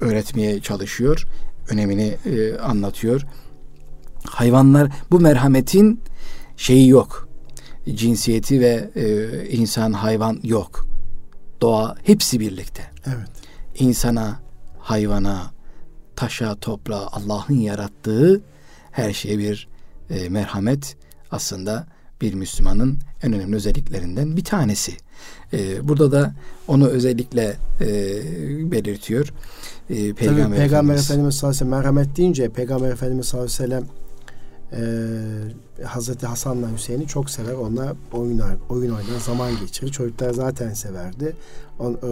öğretmeye 0.00 0.60
çalışıyor, 0.60 1.26
önemini 1.68 2.16
e, 2.26 2.58
anlatıyor. 2.58 3.22
Hayvanlar 4.24 4.92
bu 5.10 5.20
merhametin 5.20 6.00
şeyi 6.56 6.88
yok. 6.88 7.28
Cinsiyeti 7.94 8.60
ve 8.60 8.90
e, 8.96 9.46
insan 9.48 9.92
hayvan 9.92 10.40
yok. 10.42 10.86
Doğa 11.60 11.96
hepsi 12.04 12.40
birlikte. 12.40 12.82
Evet. 13.06 13.28
İnsana, 13.78 14.40
hayvana, 14.78 15.50
taşa, 16.16 16.54
toprağa 16.54 17.08
Allah'ın 17.12 17.54
yarattığı 17.54 18.40
her 18.90 19.12
şeye 19.12 19.38
bir 19.38 19.68
e, 20.10 20.28
merhamet 20.28 20.96
aslında 21.30 21.86
bir 22.20 22.34
Müslümanın 22.34 22.98
en 23.22 23.32
önemli 23.32 23.56
özelliklerinden 23.56 24.36
bir 24.36 24.44
tanesi. 24.44 24.92
E, 25.52 25.88
burada 25.88 26.12
da 26.12 26.34
onu 26.68 26.86
özellikle 26.88 27.56
e, 27.80 27.86
belirtiyor. 28.70 29.32
E, 29.90 30.12
Peygamber, 30.14 30.44
Tabii, 30.44 30.56
Peygamber 30.56 30.94
Efendimiz. 30.94 31.04
Efendimiz 31.04 31.34
sallallahu 31.34 31.56
aleyhi 31.56 31.66
ve 31.66 31.70
sellem 31.70 31.70
merhamet 31.70 32.16
deyince 32.16 32.48
Peygamber 32.48 32.90
Efendimiz 32.90 33.26
sallallahu 33.26 33.50
aleyhi 33.58 33.62
ve 33.62 33.66
sellem 33.66 33.84
e, 34.72 35.84
Hazreti 35.84 36.26
Hasan'la 36.26 36.72
Hüseyin'i 36.72 37.06
çok 37.06 37.30
sever. 37.30 37.52
Onlar 37.52 37.92
oyun, 38.12 38.42
oyun 38.68 38.90
oynar, 38.90 39.20
zaman 39.26 39.52
geçirir. 39.60 39.92
Çocuklar 39.92 40.30
zaten 40.30 40.72
severdi. 40.74 41.36
On, 41.78 41.92
e, 41.92 42.10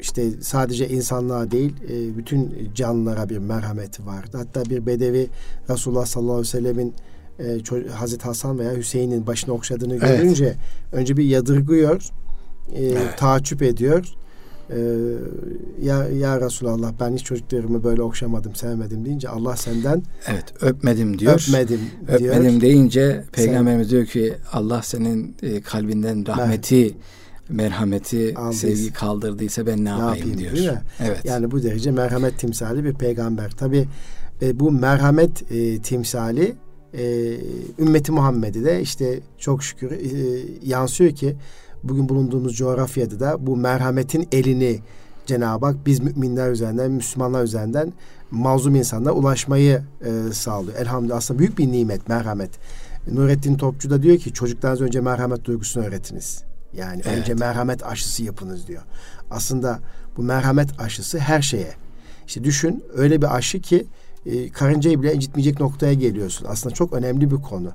işte 0.00 0.30
sadece 0.40 0.88
insanlığa 0.88 1.50
değil 1.50 1.74
e, 1.88 2.16
bütün 2.16 2.70
canlılara 2.74 3.28
bir 3.28 3.38
merhameti 3.38 4.06
vardı. 4.06 4.36
Hatta 4.36 4.64
bir 4.64 4.86
bedevi 4.86 5.28
Resulullah 5.70 6.06
sallallahu 6.06 6.32
aleyhi 6.32 6.48
ve 6.48 6.58
sellemin 6.58 6.94
e, 7.38 7.88
Hazreti 7.90 8.24
Hasan 8.24 8.58
veya 8.58 8.76
Hüseyin'in 8.76 9.26
başını 9.26 9.54
okşadığını 9.54 9.94
evet. 9.94 10.18
görünce 10.18 10.54
önce 10.92 11.16
bir 11.16 11.24
yadırgıyor, 11.24 12.02
e, 12.72 12.84
evet. 12.84 13.18
taaccüp 13.18 13.62
ediyor. 13.62 14.06
E, 14.70 14.78
ya 15.82 16.08
ya 16.08 16.40
Resulallah 16.40 16.92
ben 17.00 17.14
hiç 17.14 17.24
çocuklarımı 17.24 17.84
böyle 17.84 18.02
okşamadım, 18.02 18.54
sevmedim 18.54 19.04
deyince 19.04 19.28
Allah 19.28 19.56
senden 19.56 20.02
Evet, 20.26 20.44
öpmedim 20.60 21.18
diyor. 21.18 21.32
Öpmedim 21.32 21.80
diyor. 22.18 22.34
Öpmedim 22.34 22.60
deyince 22.60 23.24
peygamberimiz 23.32 23.88
Sen, 23.88 23.96
diyor 23.96 24.06
ki 24.06 24.34
Allah 24.52 24.82
senin 24.82 25.36
e, 25.42 25.60
kalbinden 25.60 26.26
rahmeti 26.26 26.82
evet 26.82 26.94
merhameti, 27.48 28.34
Aldıysa, 28.36 28.66
sevgi 28.66 28.92
kaldırdıysa 28.92 29.66
ben 29.66 29.78
ne, 29.78 29.84
ne 29.84 29.88
yapayım, 29.88 30.16
yapayım 30.16 30.38
diyor. 30.38 30.52
Değil 30.52 30.70
mi? 30.70 30.82
Evet. 31.00 31.24
Yani 31.24 31.50
bu 31.50 31.62
derece 31.62 31.90
merhamet 31.90 32.38
timsali 32.38 32.84
bir 32.84 32.94
peygamber. 32.94 33.50
Tabi 33.50 33.88
e, 34.42 34.60
bu 34.60 34.72
merhamet 34.72 35.52
e, 35.52 35.78
timsali 35.82 36.54
e, 36.94 37.36
ümmeti 37.78 38.12
Muhammed'e 38.12 38.64
de 38.64 38.80
işte 38.80 39.20
çok 39.38 39.62
şükür 39.62 39.90
e, 39.90 39.98
yansıyor 40.64 41.10
ki 41.10 41.36
bugün 41.82 42.08
bulunduğumuz 42.08 42.56
coğrafyada 42.56 43.20
da 43.20 43.46
bu 43.46 43.56
merhametin 43.56 44.28
elini 44.32 44.80
Cenab-ı 45.26 45.66
Hak 45.66 45.86
biz 45.86 46.00
müminler 46.00 46.50
üzerinden, 46.50 46.90
Müslümanlar 46.90 47.44
üzerinden 47.44 47.92
mazlum 48.30 48.74
insanlara 48.74 49.14
ulaşmayı 49.14 49.82
e, 50.04 50.32
sağlıyor. 50.32 50.78
Elhamdülillah 50.78 51.16
aslında 51.16 51.38
büyük 51.38 51.58
bir 51.58 51.72
nimet, 51.72 52.08
merhamet. 52.08 52.50
Nurettin 53.12 53.56
Topçu 53.56 53.90
da 53.90 54.02
diyor 54.02 54.18
ki 54.18 54.32
çocuklarınız 54.32 54.80
önce 54.80 55.00
merhamet 55.00 55.44
duygusunu 55.44 55.84
öğretiniz. 55.84 56.44
Yani 56.74 57.02
evet. 57.04 57.18
önce 57.18 57.34
merhamet 57.34 57.86
aşısı 57.86 58.24
yapınız 58.24 58.68
diyor. 58.68 58.82
Aslında 59.30 59.78
bu 60.16 60.22
merhamet 60.22 60.80
aşısı 60.80 61.18
her 61.18 61.42
şeye. 61.42 61.72
İşte 62.26 62.44
düşün 62.44 62.84
öyle 62.94 63.22
bir 63.22 63.36
aşı 63.36 63.60
ki 63.60 63.86
e, 64.26 64.48
karıncayı 64.48 65.02
bile 65.02 65.14
incitmeyecek 65.14 65.60
noktaya 65.60 65.94
geliyorsun. 65.94 66.46
Aslında 66.48 66.74
çok 66.74 66.92
önemli 66.92 67.30
bir 67.30 67.36
konu. 67.36 67.72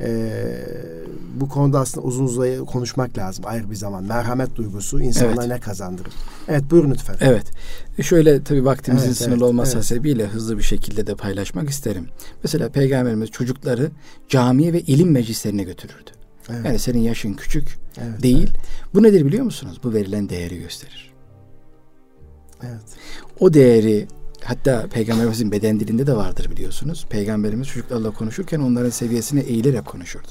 E, 0.00 0.30
bu 1.34 1.48
konuda 1.48 1.80
aslında 1.80 2.06
uzun 2.06 2.24
uzun 2.24 2.64
konuşmak 2.64 3.18
lazım 3.18 3.44
ayrı 3.46 3.70
bir 3.70 3.76
zaman. 3.76 4.04
Merhamet 4.04 4.56
duygusu 4.56 5.00
insanlara 5.00 5.40
evet. 5.40 5.48
ne 5.48 5.60
kazandırır? 5.60 6.12
Evet 6.48 6.62
buyurun 6.70 6.90
lütfen. 6.90 7.16
Evet. 7.20 7.46
E, 7.98 8.02
şöyle 8.02 8.44
tabii 8.44 8.64
vaktimizin 8.64 9.06
evet, 9.06 9.16
sınırlı 9.16 9.34
evet, 9.34 9.42
olması 9.42 9.76
evet. 9.76 9.86
sebebiyle 9.86 10.26
hızlı 10.26 10.58
bir 10.58 10.62
şekilde 10.62 11.06
de 11.06 11.14
paylaşmak 11.14 11.70
isterim. 11.70 12.06
Mesela 12.42 12.68
Peygamberimiz 12.68 13.30
çocukları 13.30 13.90
camiye 14.28 14.72
ve 14.72 14.80
ilim 14.80 15.10
meclislerine 15.10 15.62
götürürdü. 15.62 16.10
Evet. 16.50 16.64
Yani 16.64 16.78
senin 16.78 17.00
yaşın 17.00 17.34
küçük 17.34 17.78
evet, 17.98 18.22
değil. 18.22 18.48
Evet. 18.50 18.94
Bu 18.94 19.02
nedir 19.02 19.26
biliyor 19.26 19.44
musunuz? 19.44 19.80
Bu 19.84 19.92
verilen 19.94 20.28
değeri 20.28 20.58
gösterir. 20.58 21.12
Evet. 22.62 22.82
O 23.40 23.54
değeri 23.54 24.06
Hatta 24.44 24.86
Peygamberimizin 24.86 25.52
beden 25.52 25.80
dilinde 25.80 26.06
de 26.06 26.16
vardır 26.16 26.50
biliyorsunuz. 26.50 27.06
Peygamberimiz 27.10 27.68
çocuklarla 27.68 28.10
konuşurken 28.10 28.60
onların 28.60 28.90
seviyesine 28.90 29.40
eğilerek 29.40 29.84
konuşurdu. 29.84 30.28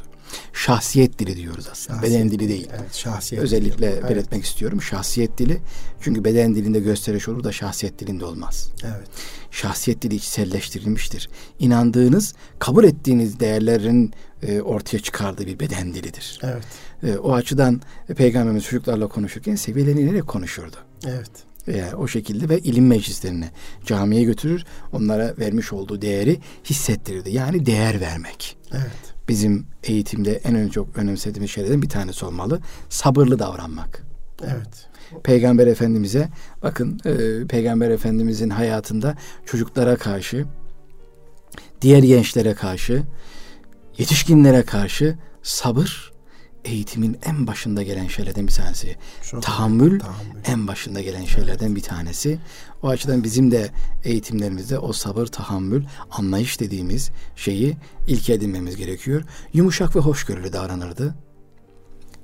Şahsiyet 0.53 1.19
dili 1.19 1.35
diyoruz 1.35 1.67
aslında. 1.71 1.99
Şahsiyet, 1.99 2.19
beden 2.19 2.31
dili 2.31 2.49
değil. 2.49 2.67
Evet, 2.79 2.93
şahsiyet 2.93 3.43
Özellikle 3.43 3.91
dili. 3.91 4.03
belirtmek 4.03 4.39
evet. 4.39 4.45
istiyorum. 4.45 4.81
Şahsiyet 4.81 5.37
dili. 5.37 5.61
Çünkü 6.01 6.23
beden 6.23 6.55
dilinde 6.55 6.79
gösteriş 6.79 7.27
olur 7.27 7.43
da 7.43 7.51
şahsiyet 7.51 7.99
dilinde 7.99 8.25
olmaz. 8.25 8.71
Evet. 8.83 9.07
Şahsiyet 9.51 10.01
dili 10.01 10.15
içselleştirilmiştir. 10.15 11.29
İnandığınız, 11.59 12.33
kabul 12.59 12.83
ettiğiniz 12.83 13.39
değerlerin 13.39 14.13
e, 14.43 14.61
ortaya 14.61 14.99
çıkardığı 14.99 15.45
bir 15.47 15.59
beden 15.59 15.93
dilidir. 15.93 16.39
Evet. 16.43 16.65
E, 17.03 17.17
o 17.17 17.33
açıdan 17.33 17.81
e, 18.09 18.13
Peygamberimiz 18.13 18.63
çocuklarla 18.63 19.07
konuşurken 19.07 19.55
seviyelenilerek 19.55 20.27
konuşurdu. 20.27 20.75
Evet 21.05 21.50
e, 21.67 21.95
o 21.97 22.07
şekilde 22.07 22.49
ve 22.49 22.59
ilim 22.59 22.87
meclislerine 22.87 23.51
camiye 23.85 24.23
götürür. 24.23 24.65
Onlara 24.93 25.37
vermiş 25.37 25.73
olduğu 25.73 26.01
değeri 26.01 26.39
hissettirirdi. 26.65 27.31
Yani 27.31 27.65
değer 27.65 28.01
vermek. 28.01 28.57
Evet. 28.71 29.13
Bizim 29.29 29.67
eğitimde 29.83 30.33
en 30.33 30.67
çok 30.67 30.97
önemsediğimiz 30.97 31.51
şeylerden 31.51 31.81
bir 31.81 31.89
tanesi 31.89 32.25
olmalı. 32.25 32.59
Sabırlı 32.89 33.39
davranmak. 33.39 34.03
Evet. 34.43 34.87
Peygamber 35.23 35.67
Efendimiz'e 35.67 36.29
bakın 36.61 36.99
e, 37.05 37.47
Peygamber 37.47 37.89
Efendimiz'in 37.89 38.49
hayatında 38.49 39.17
çocuklara 39.45 39.95
karşı 39.95 40.45
diğer 41.81 42.03
gençlere 42.03 42.53
karşı 42.53 43.03
yetişkinlere 43.97 44.63
karşı 44.63 45.17
sabır 45.43 46.10
eğitimin 46.65 47.17
en 47.25 47.47
başında 47.47 47.83
gelen 47.83 48.07
şeylerden 48.07 48.47
bir 48.47 48.53
tanesi. 48.53 48.95
Çok 49.23 49.43
tahammül, 49.43 49.99
tahammül 49.99 50.39
en 50.45 50.67
başında 50.67 51.01
gelen 51.01 51.25
şeylerden 51.25 51.65
evet. 51.65 51.75
bir 51.75 51.81
tanesi. 51.81 52.39
O 52.83 52.87
açıdan 52.87 53.23
bizim 53.23 53.51
de 53.51 53.69
eğitimlerimizde 54.03 54.79
o 54.79 54.93
sabır, 54.93 55.25
tahammül, 55.25 55.83
anlayış 56.11 56.59
dediğimiz 56.59 57.11
şeyi 57.35 57.77
ilk 58.07 58.29
edinmemiz 58.29 58.75
gerekiyor. 58.75 59.23
Yumuşak 59.53 59.95
ve 59.95 59.99
hoşgörülü 59.99 60.53
davranırdı. 60.53 61.15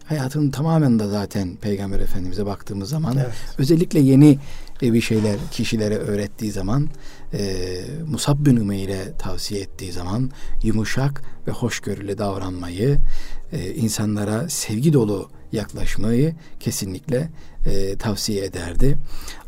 Hayatının 0.06 0.52
tamamen 0.52 1.00
de 1.00 1.08
zaten 1.08 1.56
Peygamber 1.56 2.00
Efendimiz'e 2.00 2.46
baktığımız 2.46 2.90
zaman 2.90 3.18
evet. 3.18 3.34
özellikle 3.58 4.00
yeni 4.00 4.40
bir 4.82 5.02
şeyler 5.02 5.36
kişilere 5.52 5.98
öğrettiği 5.98 6.52
zaman 6.52 6.90
e, 7.34 7.56
Musab 8.08 8.46
bin 8.46 8.58
Umeyr'e 8.58 9.14
tavsiye 9.18 9.62
ettiği 9.62 9.92
zaman 9.92 10.32
yumuşak 10.64 11.22
ve 11.48 11.52
hoşgörülü 11.52 12.18
davranmayı 12.18 12.98
e, 13.52 13.74
insanlara 13.74 14.50
sevgi 14.50 14.94
dolu 14.94 15.30
yaklaşmayı 15.52 16.36
kesinlikle 16.60 17.30
e, 17.66 17.98
tavsiye 17.98 18.46
ederdi. 18.46 18.98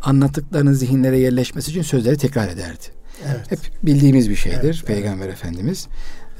Anlattıklarının 0.01 0.73
zihinlere 0.73 1.19
yerleşmesi 1.19 1.71
için 1.71 1.81
sözleri 1.81 2.17
tekrar 2.17 2.47
ederdi. 2.47 2.85
Evet. 3.27 3.51
Hep 3.51 3.59
bildiğimiz 3.83 4.29
bir 4.29 4.35
şeydir 4.35 4.63
evet, 4.63 4.85
Peygamber 4.85 5.25
evet. 5.25 5.33
Efendimiz. 5.33 5.87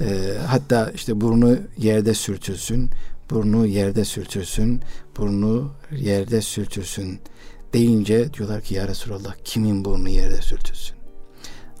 E, 0.00 0.32
hatta 0.46 0.90
işte 0.94 1.20
burnu 1.20 1.58
yerde 1.78 2.14
sürtülsün, 2.14 2.90
burnu 3.30 3.66
yerde 3.66 4.04
sürtülsün, 4.04 4.80
burnu 5.16 5.72
yerde 5.96 6.42
sürtülsün 6.42 7.20
deyince 7.72 8.34
diyorlar 8.34 8.62
ki 8.62 8.74
ya 8.74 8.88
Resulallah 8.88 9.34
kimin 9.44 9.84
burnu 9.84 10.08
yerde 10.08 10.42
sürtülsün? 10.42 10.96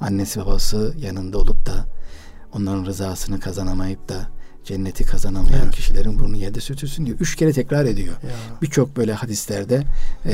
Annesi 0.00 0.40
babası 0.40 0.94
yanında 0.98 1.38
olup 1.38 1.66
da 1.66 1.86
onların 2.52 2.86
rızasını 2.86 3.40
kazanamayıp 3.40 4.08
da 4.08 4.28
cenneti 4.70 5.04
kazanamayan 5.04 5.62
evet. 5.64 5.74
kişilerin 5.74 6.18
burnu 6.18 6.36
yerde 6.36 6.60
sürtülsün 6.60 7.06
diyor. 7.06 7.16
Üç 7.20 7.36
kere 7.36 7.52
tekrar 7.52 7.84
ediyor. 7.84 8.14
Birçok 8.62 8.96
böyle 8.96 9.12
hadislerde 9.12 9.82
e, 10.26 10.32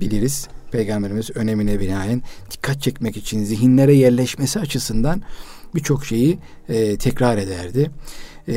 biliriz. 0.00 0.48
Peygamberimiz 0.72 1.30
önemine 1.34 1.80
binaen 1.80 2.22
dikkat 2.50 2.82
çekmek 2.82 3.16
için 3.16 3.44
zihinlere 3.44 3.94
yerleşmesi 3.94 4.60
açısından 4.60 5.22
birçok 5.74 6.06
şeyi 6.06 6.38
e, 6.68 6.96
tekrar 6.96 7.38
ederdi. 7.38 7.90
E, 8.48 8.54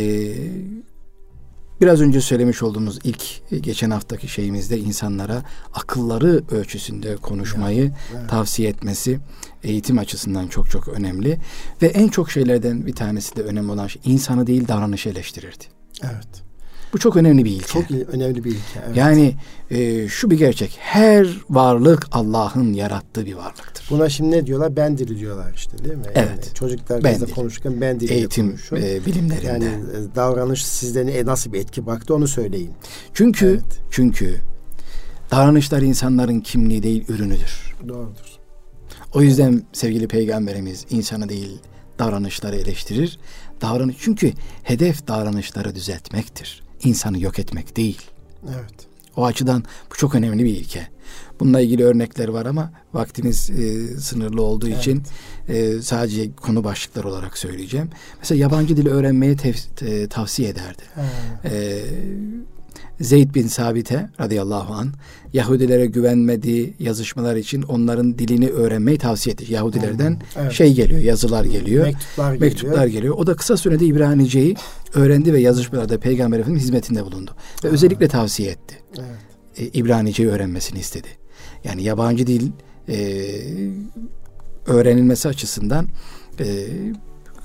biraz 1.82 2.02
önce 2.02 2.22
söylemiş 2.22 2.64
olduğumuz 2.64 3.00
ilk 3.04 3.24
e, 3.52 3.60
geçen 3.60 3.92
haftaki 3.92 4.28
şeyimizde 4.28 4.80
insanlara 4.80 5.44
akılları 5.74 6.44
ölçüsünde 6.52 7.16
konuşmayı 7.16 7.82
evet, 7.82 7.94
evet. 8.20 8.30
tavsiye 8.30 8.70
etmesi 8.70 9.20
eğitim 9.64 9.98
açısından 9.98 10.48
çok 10.48 10.70
çok 10.70 10.88
önemli 10.88 11.38
ve 11.82 11.88
en 11.88 12.08
çok 12.08 12.32
şeylerden 12.32 12.86
bir 12.86 12.96
tanesi 12.96 13.36
de 13.36 13.42
önemli 13.42 13.72
olan 13.72 13.88
şey 13.88 14.02
insanı 14.06 14.48
değil 14.48 14.68
davranışı 14.68 15.10
eleştirirdi. 15.10 15.64
Evet. 16.04 16.44
Bu 16.94 16.98
çok 17.00 17.16
önemli 17.16 17.46
bir 17.46 17.52
ilke. 17.52 17.68
Çok 17.68 17.92
önemli 17.92 18.44
bir 18.44 18.50
ilke. 18.50 18.80
Evet. 18.86 18.98
Yani 18.98 19.36
e, 19.72 20.08
şu 20.08 20.32
bir 20.32 20.38
gerçek. 20.38 20.78
Her 20.80 21.28
varlık 21.50 22.08
Allah'ın 22.12 22.74
yarattığı 22.74 23.26
bir 23.26 23.34
varlıktır. 23.34 23.88
Buna 23.90 24.10
şimdi 24.10 24.32
ne 24.32 24.46
diyorlar? 24.46 24.76
Ben 24.76 24.98
dili 24.98 25.20
diyorlar 25.20 25.54
işte 25.56 25.78
değil 25.78 25.96
mi? 25.96 26.04
Yani 26.16 26.28
evet. 26.30 26.56
Çocuklar 26.56 27.04
ben 27.04 27.20
dili. 27.20 27.32
konuşurken 27.32 27.82
ben 27.82 28.00
dili 28.00 28.14
Eğitim 28.14 28.48
konuşun. 28.48 28.76
e, 28.76 29.06
bilimlerinde. 29.06 29.48
Yani 29.48 29.66
e, 29.66 30.16
davranış 30.16 30.66
sizden 30.66 31.26
nasıl 31.26 31.54
bir 31.54 31.60
etki 31.60 31.86
baktı 31.86 32.16
onu 32.16 32.28
söyleyin. 32.28 32.72
Çünkü 33.14 33.48
evet. 33.48 33.80
çünkü 33.92 34.36
davranışlar 35.32 35.82
insanların 35.82 36.40
kimliği 36.40 36.84
değil 36.84 37.06
ürünüdür. 37.08 37.76
Doğrudur. 37.88 38.38
O 39.14 39.22
yüzden 39.22 39.64
sevgili 39.74 40.08
peygamberimiz 40.08 40.86
insanı 40.90 41.30
değil 41.30 41.60
davranışları 42.00 42.56
eleştirir. 42.56 43.20
Davranış 43.62 43.96
çünkü 44.00 44.34
hedef 44.64 45.08
davranışları 45.08 45.76
düzeltmektir 45.76 46.64
insanı 46.84 47.20
yok 47.20 47.40
etmek 47.40 47.78
değil. 47.78 48.02
Evet. 48.48 48.91
O 49.16 49.26
açıdan 49.26 49.64
bu 49.92 49.96
çok 49.96 50.16
önemli 50.16 50.44
bir 50.46 50.58
ilke. 50.58 50.88
Bununla 51.40 51.62
ilgili 51.62 51.84
örnekler 51.84 52.28
var 52.28 52.46
ama 52.46 52.72
vaktimiz 52.94 53.50
e, 53.50 53.88
sınırlı 54.00 54.42
olduğu 54.42 54.68
evet. 54.68 54.80
için 54.80 55.04
e, 55.48 55.82
sadece 55.82 56.36
konu 56.36 56.64
başlıklar 56.64 57.04
olarak 57.04 57.38
söyleyeceğim. 57.38 57.90
Mesela 58.20 58.42
yabancı 58.42 58.78
dil 58.78 58.88
öğrenmeyi 58.88 59.38
tef, 59.38 59.82
e, 59.82 60.08
tavsiye 60.08 60.50
ederdi. 60.50 60.84
E, 61.46 61.82
Zeyd 63.02 63.36
bin 63.36 63.48
Sabit'e 63.48 64.10
radıyallahu 64.20 64.74
an 64.74 64.94
Yahudilere 65.34 65.86
güvenmediği 65.86 66.74
yazışmalar 66.80 67.36
için 67.36 67.62
onların 67.62 68.20
dilini 68.20 68.50
öğrenmeyi 68.50 68.98
tavsiye 68.98 69.34
etti. 69.34 69.54
Yahudilerden 69.54 70.10
hmm, 70.10 70.42
evet. 70.42 70.52
şey 70.52 70.74
geliyor, 70.74 71.02
yazılar 71.02 71.46
geliyor. 71.46 71.86
Mektuplar, 71.86 72.38
mektuplar 72.38 72.72
geliyor. 72.72 72.88
geliyor. 72.88 73.16
O 73.18 73.28
da 73.28 73.36
kısa 73.36 73.58
sürede 73.58 73.86
İbranice'yi 73.86 74.56
öğrendi 74.94 75.34
ve 75.34 75.40
yazışmalarda 75.40 76.00
Peygamber 76.00 76.40
Efendimiz 76.40 76.64
hizmetinde 76.64 77.06
bulundu. 77.06 77.32
Ve 77.64 77.68
ha. 77.68 77.74
özellikle 77.74 78.08
tavsiye 78.08 78.52
etti. 78.52 78.76
Evet. 78.98 79.08
E, 79.58 79.80
İbranice'yi 79.80 80.30
öğrenmesini 80.30 80.80
istedi. 80.80 81.08
Yani 81.64 81.84
yabancı 81.84 82.28
dil 82.28 82.52
e, 82.90 83.28
öğrenilmesi 84.66 85.28
açısından 85.28 85.88
e, 86.40 86.68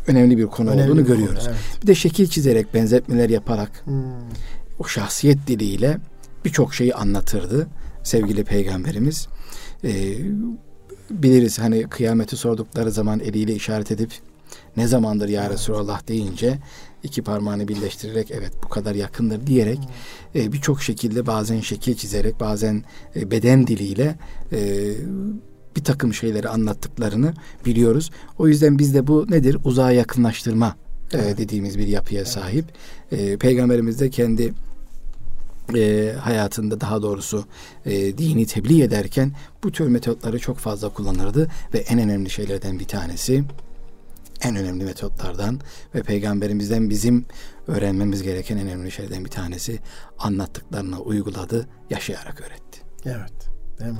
önemli 0.06 0.38
bir 0.38 0.46
konu 0.46 0.70
önemli 0.70 0.90
olduğunu 0.90 1.00
bir 1.00 1.06
görüyoruz. 1.06 1.44
Konu, 1.44 1.54
evet. 1.54 1.82
Bir 1.82 1.86
de 1.86 1.94
şekil 1.94 2.26
çizerek, 2.26 2.74
benzetmeler 2.74 3.30
yaparak 3.30 3.82
hmm 3.84 3.94
o 4.78 4.84
şahsiyet 4.84 5.46
diliyle 5.46 5.98
birçok 6.44 6.74
şeyi 6.74 6.94
anlatırdı 6.94 7.68
sevgili 8.02 8.44
peygamberimiz. 8.44 9.28
Ee, 9.84 10.16
biliriz 11.10 11.58
hani 11.58 11.82
kıyameti 11.82 12.36
sordukları 12.36 12.90
zaman 12.90 13.20
eliyle 13.20 13.54
işaret 13.54 13.90
edip 13.90 14.10
ne 14.76 14.86
zamandır 14.86 15.28
ya 15.28 15.50
Resulallah 15.50 16.08
deyince 16.08 16.58
iki 17.02 17.22
parmağını 17.22 17.68
birleştirerek 17.68 18.30
evet 18.30 18.52
bu 18.64 18.68
kadar 18.68 18.94
yakındır 18.94 19.46
diyerek 19.46 19.78
e, 20.34 20.52
birçok 20.52 20.82
şekilde 20.82 21.26
bazen 21.26 21.60
şekil 21.60 21.94
çizerek 21.94 22.40
bazen 22.40 22.84
e, 23.16 23.30
beden 23.30 23.66
diliyle 23.66 24.18
e, 24.52 24.92
bir 25.76 25.84
takım 25.84 26.14
şeyleri 26.14 26.48
anlattıklarını 26.48 27.34
biliyoruz. 27.66 28.10
O 28.38 28.48
yüzden 28.48 28.78
bizde 28.78 29.06
bu 29.06 29.26
nedir? 29.30 29.56
Uzağa 29.64 29.92
yakınlaştırma 29.92 30.76
e, 31.12 31.18
dediğimiz 31.38 31.78
bir 31.78 31.86
yapıya 31.86 32.24
sahip. 32.24 32.64
E, 33.12 33.36
Peygamberimiz 33.36 34.00
de 34.00 34.10
kendi 34.10 34.52
e, 35.74 36.12
hayatında 36.20 36.80
daha 36.80 37.02
doğrusu 37.02 37.44
e, 37.84 38.18
dini 38.18 38.46
tebliğ 38.46 38.82
ederken 38.82 39.32
bu 39.64 39.72
tür 39.72 39.88
metotları 39.88 40.38
çok 40.38 40.58
fazla 40.58 40.88
kullanırdı 40.88 41.50
ve 41.74 41.78
en 41.78 41.98
önemli 41.98 42.30
şeylerden 42.30 42.78
bir 42.78 42.84
tanesi 42.84 43.44
en 44.42 44.56
önemli 44.56 44.84
metotlardan 44.84 45.60
ve 45.94 46.02
peygamberimizden 46.02 46.90
bizim 46.90 47.24
öğrenmemiz 47.66 48.22
gereken 48.22 48.56
en 48.56 48.66
önemli 48.66 48.90
şeylerden 48.90 49.24
bir 49.24 49.30
tanesi 49.30 49.78
anlattıklarını 50.18 51.00
uyguladı, 51.00 51.68
yaşayarak 51.90 52.40
öğretti. 52.40 52.80
Evet. 53.04 53.32
Değil 53.80 53.92
mi? 53.92 53.98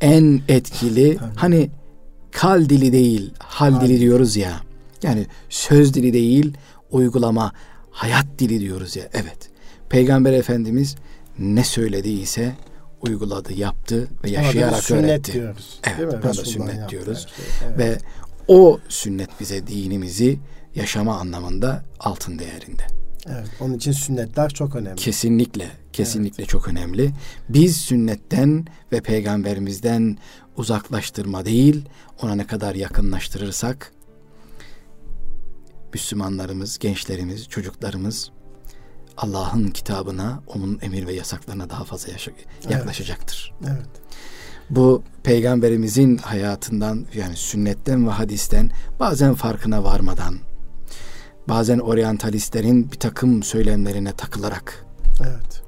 En 0.00 0.40
etkili 0.48 1.16
Tabii. 1.16 1.36
hani 1.36 1.70
kal 2.30 2.68
dili 2.68 2.92
değil, 2.92 3.34
hal, 3.38 3.72
hal 3.72 3.80
dili 3.80 4.00
diyoruz 4.00 4.36
ya. 4.36 4.60
Yani 5.02 5.26
söz 5.48 5.94
dili 5.94 6.12
değil, 6.12 6.56
uygulama, 6.90 7.52
hayat 7.90 8.26
dili 8.38 8.60
diyoruz 8.60 8.96
ya. 8.96 9.04
Evet. 9.12 9.51
Peygamber 9.92 10.32
Efendimiz 10.32 10.96
ne 11.38 11.64
söylediyse 11.64 12.52
uyguladı, 13.00 13.52
yaptı 13.52 14.08
ve 14.24 14.30
yaşayarak 14.30 14.84
sünnet 14.84 15.04
öğretti. 15.04 15.32
Diyoruz, 15.32 15.80
evet, 15.98 16.12
buna 16.12 16.22
da 16.22 16.34
sünnet 16.34 16.88
diyoruz. 16.88 17.26
Şey, 17.36 17.44
evet. 17.66 17.78
Ve 17.78 17.98
o 18.48 18.80
sünnet 18.88 19.30
bize 19.40 19.66
dinimizi 19.66 20.38
yaşama 20.74 21.18
anlamında 21.18 21.84
altın 22.00 22.38
değerinde. 22.38 22.82
Evet, 23.26 23.48
onun 23.60 23.74
için 23.74 23.92
sünnetler 23.92 24.50
çok 24.50 24.76
önemli. 24.76 24.96
Kesinlikle, 24.96 25.70
kesinlikle 25.92 26.42
evet. 26.42 26.50
çok 26.50 26.68
önemli. 26.68 27.10
Biz 27.48 27.76
sünnetten 27.76 28.66
ve 28.92 29.00
peygamberimizden 29.00 30.18
uzaklaştırma 30.56 31.44
değil, 31.44 31.84
ona 32.22 32.34
ne 32.34 32.46
kadar 32.46 32.74
yakınlaştırırsak 32.74 33.92
Müslümanlarımız, 35.94 36.78
gençlerimiz, 36.78 37.48
çocuklarımız 37.48 38.30
Allah'ın 39.16 39.68
kitabına, 39.68 40.42
onun 40.46 40.78
emir 40.82 41.06
ve 41.06 41.12
yasaklarına 41.12 41.70
daha 41.70 41.84
fazla 41.84 42.12
yaklaşacaktır. 42.70 43.52
Evet. 43.60 43.72
evet. 43.76 43.86
Bu 44.70 45.02
peygamberimizin 45.22 46.16
hayatından 46.16 47.06
yani 47.14 47.36
sünnetten 47.36 48.06
ve 48.06 48.10
hadisten 48.10 48.70
bazen 49.00 49.34
farkına 49.34 49.84
varmadan 49.84 50.34
bazen 51.48 51.78
oryantalistlerin 51.78 52.92
bir 52.92 52.98
takım 52.98 53.42
söylemlerine 53.42 54.12
takılarak 54.12 54.86
evet. 55.20 55.62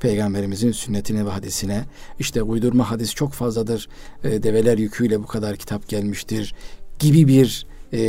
peygamberimizin 0.00 0.72
sünnetine 0.72 1.26
ve 1.26 1.30
hadisine 1.30 1.84
işte 2.18 2.42
uydurma 2.42 2.90
hadis 2.90 3.14
çok 3.14 3.32
fazladır 3.32 3.88
e, 4.24 4.42
develer 4.42 4.78
yüküyle 4.78 5.22
bu 5.22 5.26
kadar 5.26 5.56
kitap 5.56 5.88
gelmiştir 5.88 6.54
gibi 6.98 7.28
bir 7.28 7.66
e, 7.92 8.00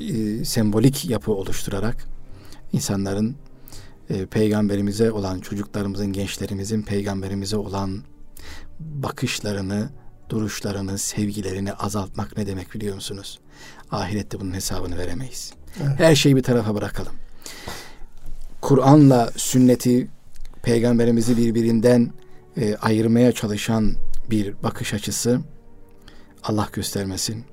e, 0.00 0.44
sembolik 0.44 1.10
yapı 1.10 1.32
oluşturarak 1.32 2.09
insanların 2.72 3.36
e, 4.10 4.26
peygamberimize 4.26 5.12
olan 5.12 5.40
çocuklarımızın, 5.40 6.12
gençlerimizin 6.12 6.82
peygamberimize 6.82 7.56
olan 7.56 8.02
bakışlarını, 8.80 9.90
duruşlarını, 10.28 10.98
sevgilerini 10.98 11.72
azaltmak 11.72 12.36
ne 12.36 12.46
demek 12.46 12.74
biliyor 12.74 12.94
musunuz? 12.94 13.40
Ahirette 13.90 14.40
bunun 14.40 14.54
hesabını 14.54 14.98
veremeyiz. 14.98 15.52
Evet. 15.82 16.00
Her 16.00 16.14
şeyi 16.14 16.36
bir 16.36 16.42
tarafa 16.42 16.74
bırakalım. 16.74 17.12
Kur'an'la 18.60 19.30
sünneti 19.36 20.08
peygamberimizi 20.62 21.36
birbirinden 21.36 22.10
e, 22.56 22.76
ayırmaya 22.76 23.32
çalışan 23.32 23.94
bir 24.30 24.62
bakış 24.62 24.94
açısı 24.94 25.40
Allah 26.42 26.68
göstermesin. 26.72 27.44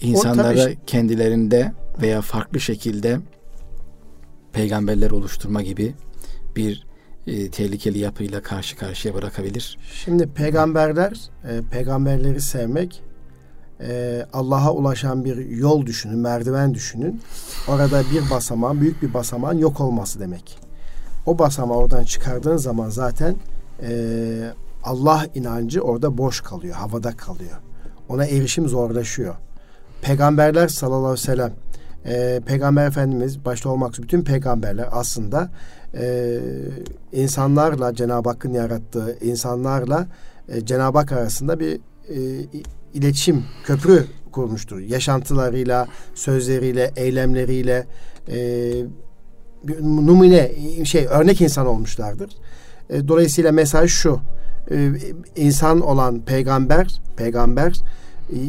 İnsanlara 0.00 0.70
kendilerinde 0.86 1.72
veya 2.02 2.20
farklı 2.20 2.60
şekilde 2.60 3.20
peygamberler 4.52 5.10
oluşturma 5.10 5.62
gibi 5.62 5.94
bir 6.56 6.86
e, 7.26 7.50
tehlikeli 7.50 7.98
yapıyla 7.98 8.42
karşı 8.42 8.76
karşıya 8.76 9.14
bırakabilir. 9.14 9.78
Şimdi 10.04 10.26
peygamberler, 10.26 11.20
e, 11.44 11.62
peygamberleri 11.70 12.40
sevmek, 12.40 13.02
e, 13.80 14.26
Allah'a 14.32 14.72
ulaşan 14.72 15.24
bir 15.24 15.36
yol 15.36 15.86
düşünün, 15.86 16.18
merdiven 16.18 16.74
düşünün. 16.74 17.20
Orada 17.68 18.02
bir 18.12 18.30
basamağın, 18.30 18.80
büyük 18.80 19.02
bir 19.02 19.14
basamağın 19.14 19.58
yok 19.58 19.80
olması 19.80 20.20
demek. 20.20 20.58
O 21.26 21.38
basamağı 21.38 21.76
oradan 21.76 22.04
çıkardığın 22.04 22.56
zaman 22.56 22.88
zaten 22.88 23.36
e, 23.82 24.52
Allah 24.84 25.26
inancı 25.34 25.80
orada 25.80 26.18
boş 26.18 26.40
kalıyor, 26.40 26.74
havada 26.74 27.16
kalıyor. 27.16 27.56
Ona 28.08 28.26
erişim 28.26 28.68
zorlaşıyor. 28.68 29.34
Peygamberler 30.02 30.68
sallallahu 30.68 30.98
aleyhi 30.98 31.12
ve 31.12 31.16
sellem 31.16 31.52
e, 32.06 32.40
Peygamber 32.46 32.86
Efendimiz 32.86 33.44
başta 33.44 33.68
olmak 33.68 33.92
üzere 33.92 34.02
bütün 34.02 34.24
peygamberler 34.24 34.88
aslında 34.90 35.50
e, 35.94 36.38
insanlarla 37.12 37.94
Cenab-ı 37.94 38.28
Hakk'ın 38.28 38.52
yarattığı 38.52 39.18
insanlarla 39.20 40.06
e, 40.48 40.64
Cenab-ı 40.64 40.98
Hak 40.98 41.12
arasında 41.12 41.60
bir 41.60 41.80
e, 42.08 42.46
iletişim 42.94 43.44
köprü 43.64 44.06
kurmuştur. 44.32 44.80
Yaşantılarıyla, 44.80 45.88
sözleriyle, 46.14 46.92
eylemleriyle 46.96 47.86
e, 48.28 48.36
bir 49.64 49.82
numune 49.82 50.50
şey 50.84 51.06
örnek 51.10 51.40
insan 51.40 51.66
olmuşlardır. 51.66 52.30
E, 52.90 53.08
dolayısıyla 53.08 53.52
mesaj 53.52 53.90
şu. 53.90 54.20
E, 54.70 54.90
insan 55.36 55.80
olan 55.80 56.20
peygamber, 56.20 57.00
peygamber 57.16 57.80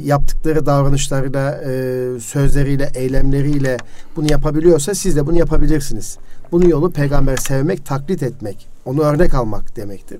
yaptıkları 0.03 0.65
davranışlarıyla, 0.65 1.61
e, 1.65 2.19
sözleriyle, 2.19 2.91
eylemleriyle 2.95 3.77
bunu 4.15 4.31
yapabiliyorsa 4.31 4.95
siz 4.95 5.15
de 5.15 5.27
bunu 5.27 5.37
yapabilirsiniz. 5.37 6.17
Bunun 6.51 6.67
yolu 6.67 6.91
peygamber 6.91 7.37
sevmek, 7.37 7.85
taklit 7.85 8.23
etmek, 8.23 8.67
onu 8.85 9.01
örnek 9.01 9.33
almak 9.33 9.75
demektir. 9.75 10.19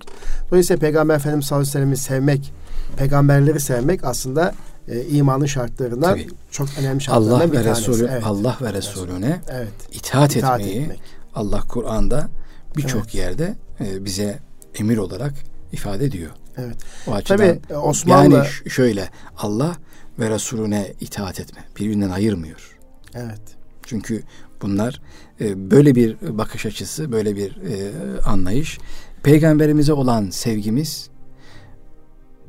Dolayısıyla 0.52 0.80
Peygamber 0.80 1.16
Efendimiz 1.16 1.46
sallallahu 1.46 1.70
aleyhi 1.70 1.92
ve 1.92 1.96
sellem'i 1.96 1.98
sevmek, 1.98 2.54
peygamberleri 2.98 3.60
sevmek 3.60 4.04
aslında 4.04 4.54
e, 4.88 5.06
imanın 5.06 5.46
şartlarından 5.46 6.10
Tabii. 6.10 6.28
çok 6.52 6.68
önemli 6.80 7.02
şartlarından 7.02 7.36
Allah 7.36 7.52
bir 7.52 7.58
ve 7.58 7.64
tanesi. 7.64 7.82
Resulü, 7.82 8.10
evet. 8.12 8.24
Allah 8.26 8.58
ve 8.62 8.74
Resulüne 8.74 9.42
evet. 9.52 9.68
itaat, 9.92 10.36
itaat 10.36 10.62
etmeyi 10.62 10.82
etmek. 10.82 11.02
Allah 11.36 11.62
Kur'an'da 11.70 12.30
birçok 12.78 13.02
evet. 13.02 13.16
yerde 13.16 13.56
e, 13.80 14.06
bize 14.06 14.40
emir 14.76 14.98
olarak 14.98 15.34
ifade 15.72 16.06
ediyor. 16.06 16.32
Evet. 16.58 16.78
O 17.08 17.14
açıdan 17.14 17.38
Tabii 17.38 17.60
e, 17.70 17.76
Osmanlı 17.76 18.36
yani 18.36 18.48
şöyle 18.70 19.10
Allah 19.38 19.76
ve 20.20 20.30
Resulüne 20.30 20.94
itaat 21.00 21.40
etme 21.40 21.64
birbirinden 21.80 22.10
ayırmıyor. 22.10 22.78
Evet. 23.14 23.42
Çünkü 23.84 24.24
bunlar 24.62 25.02
e, 25.42 25.72
böyle 25.72 25.96
bir 25.96 26.38
bakış 26.38 26.66
açısı, 26.66 27.12
böyle 27.12 27.36
bir 27.36 27.58
e, 27.58 27.92
anlayış 28.22 28.80
peygamberimize 29.24 29.94
olan 29.94 30.30
sevgimiz, 30.30 31.10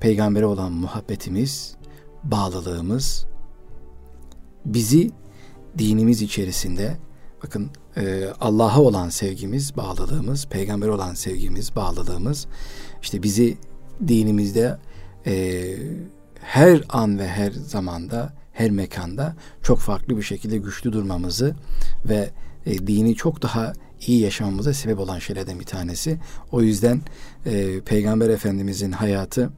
peygambere 0.00 0.46
olan 0.46 0.72
muhabbetimiz, 0.72 1.74
bağlılığımız 2.24 3.26
bizi 4.64 5.10
dinimiz 5.78 6.22
içerisinde 6.22 6.96
bakın 7.44 7.70
e, 7.96 8.28
Allah'a 8.40 8.80
olan 8.80 9.08
sevgimiz, 9.08 9.76
bağlılığımız, 9.76 10.46
peygambere 10.46 10.90
olan 10.90 11.14
sevgimiz, 11.14 11.76
bağlılığımız 11.76 12.46
işte 13.02 13.22
bizi 13.22 13.58
dinimizde 14.08 14.76
e, 15.26 15.74
her 16.40 16.82
an 16.88 17.18
ve 17.18 17.28
her 17.28 17.50
zamanda, 17.50 18.32
her 18.52 18.70
mekanda 18.70 19.34
çok 19.62 19.78
farklı 19.78 20.16
bir 20.16 20.22
şekilde 20.22 20.58
güçlü 20.58 20.92
durmamızı 20.92 21.54
ve 22.04 22.30
e, 22.66 22.86
dini 22.86 23.14
çok 23.14 23.42
daha 23.42 23.72
iyi 24.06 24.20
yaşamamıza 24.20 24.74
sebep 24.74 24.98
olan 24.98 25.18
şeylerden 25.18 25.60
bir 25.60 25.64
tanesi. 25.64 26.18
O 26.52 26.62
yüzden 26.62 27.00
e, 27.46 27.80
Peygamber 27.80 28.28
Efendimizin 28.28 28.92
hayatı, 28.92 29.50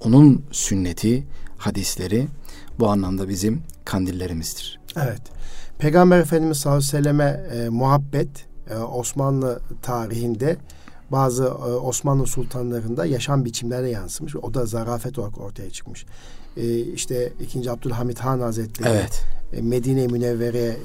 onun 0.00 0.44
sünneti, 0.50 1.26
hadisleri 1.58 2.26
bu 2.78 2.88
anlamda 2.88 3.28
bizim 3.28 3.62
kandillerimizdir. 3.84 4.80
Evet. 4.96 5.22
Peygamber 5.78 6.20
Efendimiz 6.20 6.58
sallallahu 6.58 6.78
aleyhi 6.78 6.92
ve 6.92 7.02
selleme 7.02 7.46
e, 7.54 7.68
muhabbet 7.68 8.28
e, 8.70 8.76
Osmanlı 8.76 9.60
tarihinde 9.82 10.56
bazı 11.12 11.44
e, 11.44 11.48
Osmanlı 11.48 12.26
sultanlarında 12.26 13.06
yaşam 13.06 13.44
biçimlerine 13.44 13.90
yansımış. 13.90 14.36
O 14.36 14.54
da 14.54 14.66
zarafet 14.66 15.18
olarak 15.18 15.40
ortaya 15.40 15.70
çıkmış. 15.70 16.06
E, 16.56 16.78
işte 16.78 17.32
2. 17.40 17.70
Abdülhamit 17.70 18.20
Han 18.20 18.40
Hazretleri 18.40 18.88
evet. 18.88 19.24
e, 19.52 19.62
Medine 19.62 20.06
Münevvere 20.06 20.76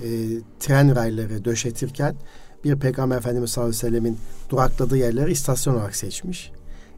tren 0.60 0.96
rayları 0.96 1.46
döşetirken 1.46 2.16
bir 2.64 2.76
Peygamber 2.76 3.18
Efendimiz 3.18 3.50
sallallahu 3.50 3.70
aleyhi 3.70 3.86
ve 3.86 3.90
sellemin 3.90 4.18
durakladığı 4.50 4.98
yerleri 4.98 5.32
istasyon 5.32 5.76
olarak 5.76 5.96
seçmiş. 5.96 6.52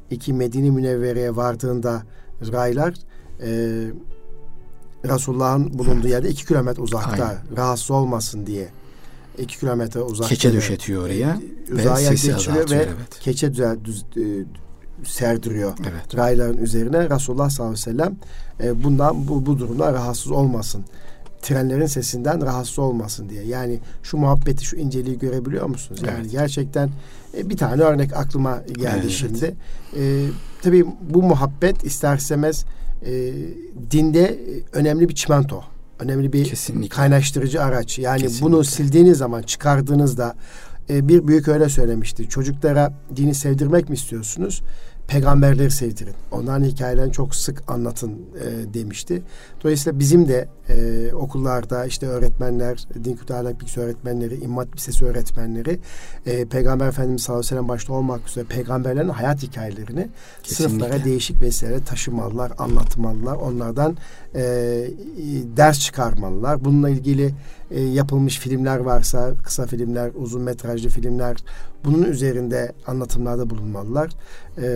İki 0.10 0.34
Medine 0.34 0.70
Münevvere'ye 0.70 1.36
vardığında 1.36 2.04
raylar 2.52 2.94
e, 3.42 3.50
Resulullah'ın 5.06 5.80
bulunduğu 5.80 6.08
yerde 6.08 6.30
iki 6.30 6.46
kilometre 6.46 6.82
uzakta 6.82 7.26
Aynen. 7.26 7.58
rahatsız 7.58 7.92
olmasın 7.92 8.46
diye 8.46 8.70
iki 9.38 9.60
kilometre 9.60 10.02
uzakta. 10.02 10.36
Keçe 10.36 10.54
döşetiyor 10.54 11.06
oraya. 11.06 11.40
Uzağa 11.74 12.02
geçiriyor 12.02 12.70
ve 12.70 12.76
evet. 12.76 13.20
keçe 13.20 13.54
düzel, 13.54 13.78
düz, 13.86 14.06
e, 14.18 14.46
serdiriyor. 15.04 15.74
Evet. 15.82 16.16
Rayların 16.16 16.58
üzerine 16.58 17.10
Resulullah 17.10 17.50
sallallahu 17.50 17.74
aleyhi 17.74 17.88
ve 17.88 17.92
sellem 17.92 18.16
e, 18.64 18.84
bundan 18.84 19.28
bu, 19.28 19.46
bu 19.46 19.60
durumda 19.60 19.94
rahatsız 19.94 20.32
olmasın. 20.32 20.86
Trenlerin 21.42 21.86
sesinden 21.86 22.42
rahatsız 22.46 22.80
olmasın 22.80 23.30
diye. 23.30 23.44
Yani 23.44 23.80
şu 24.04 24.18
muhabbeti, 24.18 24.66
şu 24.66 24.76
inceliği 24.76 25.20
görebiliyor 25.20 25.66
musunuz? 25.66 26.02
Yani 26.06 26.18
evet. 26.22 26.32
gerçekten 26.32 26.90
e, 27.38 27.50
bir 27.50 27.58
tane 27.58 27.82
örnek 27.82 28.14
aklıma 28.14 28.62
geldi 28.78 29.00
evet. 29.02 29.12
şimdi. 29.12 29.56
E, 29.98 30.26
tabii 30.62 30.86
bu 31.02 31.24
muhabbet 31.24 31.84
ister 31.84 32.18
istemez 32.18 32.66
e, 33.06 33.34
dinde 33.92 34.40
önemli 34.74 35.10
bir 35.10 35.16
çimento 35.16 35.64
önemli 36.00 36.34
bir 36.34 36.43
Kesinlikle. 36.46 36.96
kaynaştırıcı 36.96 37.64
araç. 37.64 38.00
Yani 38.00 38.22
Kesinlikle. 38.22 38.46
bunu 38.46 38.64
sildiğiniz 38.64 39.18
zaman 39.18 39.41
çıkardığınızda 39.41 40.36
e, 40.89 41.08
bir 41.08 41.28
büyük 41.28 41.48
öyle 41.48 41.70
söylemişti. 41.70 42.30
Çocuklara 42.30 42.93
dini 43.16 43.36
sevdirmek 43.36 43.89
mi 43.89 43.96
istiyorsunuz? 43.96 44.62
Peygamberleri 45.08 45.72
sevdirin. 45.72 46.14
Onların 46.32 46.64
hikayelerini 46.64 47.12
çok 47.12 47.36
sık 47.36 47.64
anlatın 47.68 48.12
e, 48.12 48.74
demişti. 48.74 49.22
Dolayısıyla 49.64 49.99
bizim 49.99 50.28
de 50.28 50.47
e, 50.70 51.14
okullarda 51.14 51.86
işte 51.86 52.08
öğretmenler, 52.08 52.88
din 53.03 53.16
kültürü 53.16 53.38
ahlak 53.38 53.60
bilgisi 53.60 53.80
öğretmenleri, 53.80 54.36
immat 54.36 54.76
lisesi 54.76 55.06
öğretmenleri 55.06 55.80
e, 56.26 56.45
Peygamber 56.45 56.88
Efendimiz 56.88 57.22
sallallahu 57.22 57.39
aleyhi 57.39 57.51
ve 57.53 57.56
sellem 57.56 57.68
başta 57.68 57.93
olmak 57.93 58.28
üzere 58.28 58.45
peygamberlerin 58.45 59.10
hayat 59.10 59.43
hikayelerini 59.43 60.10
Kesinlikle. 60.43 60.78
sınıflara 60.78 61.03
değişik 61.03 61.41
vesilelerle 61.41 61.84
taşımalılar, 61.84 62.51
anlatmalılar. 62.58 63.36
Onlardan 63.36 63.97
e, 64.36 64.41
ders 65.58 65.80
çıkarmalılar. 65.80 66.66
Bununla 66.66 66.89
ilgili 66.89 67.34
e, 67.72 67.82
yapılmış 67.82 68.39
filmler 68.39 68.78
varsa, 68.78 69.34
kısa 69.43 69.66
filmler, 69.66 70.12
uzun 70.16 70.41
metrajlı 70.41 70.89
filmler 70.89 71.38
bunun 71.86 72.03
üzerinde 72.03 72.72
anlatımlarda 72.88 73.49
bulunmalılar. 73.49 74.12
E, 74.58 74.68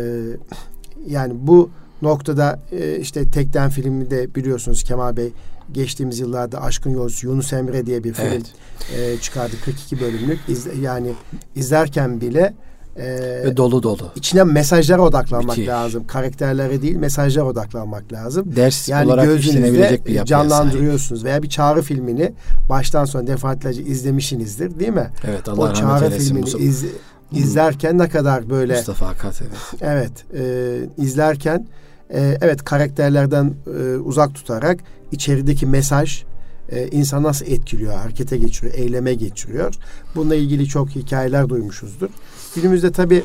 yani 1.08 1.34
bu 1.36 1.70
noktada 2.02 2.60
e, 2.72 3.00
işte 3.00 3.32
Tekten 3.32 3.70
filmi 3.70 4.10
de 4.10 4.36
biliyorsunuz 4.36 4.84
Kemal 4.84 5.18
Bey 5.18 5.32
geçtiğimiz 5.72 6.20
yıllarda 6.20 6.62
Aşkın 6.62 6.90
Yolcusu 6.90 7.28
Yunus 7.28 7.54
Emre 7.54 7.86
diye 7.86 8.04
bir 8.04 8.14
film 8.14 8.28
evet. 8.28 8.54
e, 8.98 9.18
çıkardı 9.18 9.56
42 9.66 10.00
bölümlük. 10.00 10.40
İz, 10.48 10.68
yani 10.82 11.14
izlerken 11.56 12.22
bile 12.22 12.54
e, 12.96 13.06
ve 13.46 13.58
dolu 13.58 13.84
dolu. 13.84 14.12
İçine 14.16 14.44
mesajlara 14.44 15.02
odaklanmak 15.02 15.58
Müthiş. 15.58 15.68
lazım. 15.68 16.08
Karakterlere 16.08 16.82
değil 16.82 16.96
mesajlara 16.96 17.46
odaklanmak 17.46 18.14
lazım. 18.14 18.56
Ders 18.56 18.90
yani 18.90 19.08
olarak 19.08 19.26
gözünüzde 19.26 20.00
bir 20.06 20.26
canlandırıyorsunuz 20.26 21.24
veya 21.24 21.44
bir 21.44 21.50
çağrı 21.50 21.82
filmini 21.82 22.34
baştan 22.70 23.06
sona 23.06 23.28
defaatlerce 23.28 23.84
izlemişsinizdir 23.84 24.80
değil 24.80 24.94
mi? 24.94 25.10
Evet 25.28 25.50
Allah 25.50 25.72
o 25.72 25.74
çağrı 25.74 26.10
filmini 26.10 26.50
iz, 26.60 26.86
izlerken 27.32 27.98
ne 27.98 28.10
kadar 28.10 28.50
böyle 28.50 28.76
Mustafa 28.76 29.08
Akat 29.08 29.42
evet. 29.42 29.82
Evet, 29.82 30.26
e, 30.34 31.04
izlerken 31.04 31.68
e, 32.14 32.38
evet 32.42 32.64
karakterlerden 32.64 33.54
e, 33.80 33.96
uzak 33.96 34.36
tutarak 34.36 34.80
içerideki 35.12 35.66
mesaj 35.66 36.24
e, 36.72 36.88
insan 36.88 37.24
nasıl 37.24 37.46
etkiliyor, 37.46 37.94
harekete 37.94 38.38
geçiriyor, 38.38 38.74
eyleme 38.74 39.14
geçiriyor. 39.14 39.76
Bununla 40.16 40.36
ilgili 40.36 40.68
çok 40.68 40.90
hikayeler 40.90 41.50
duymuşuzdur. 41.50 42.10
Günümüzde 42.56 42.92
tabi 42.92 43.24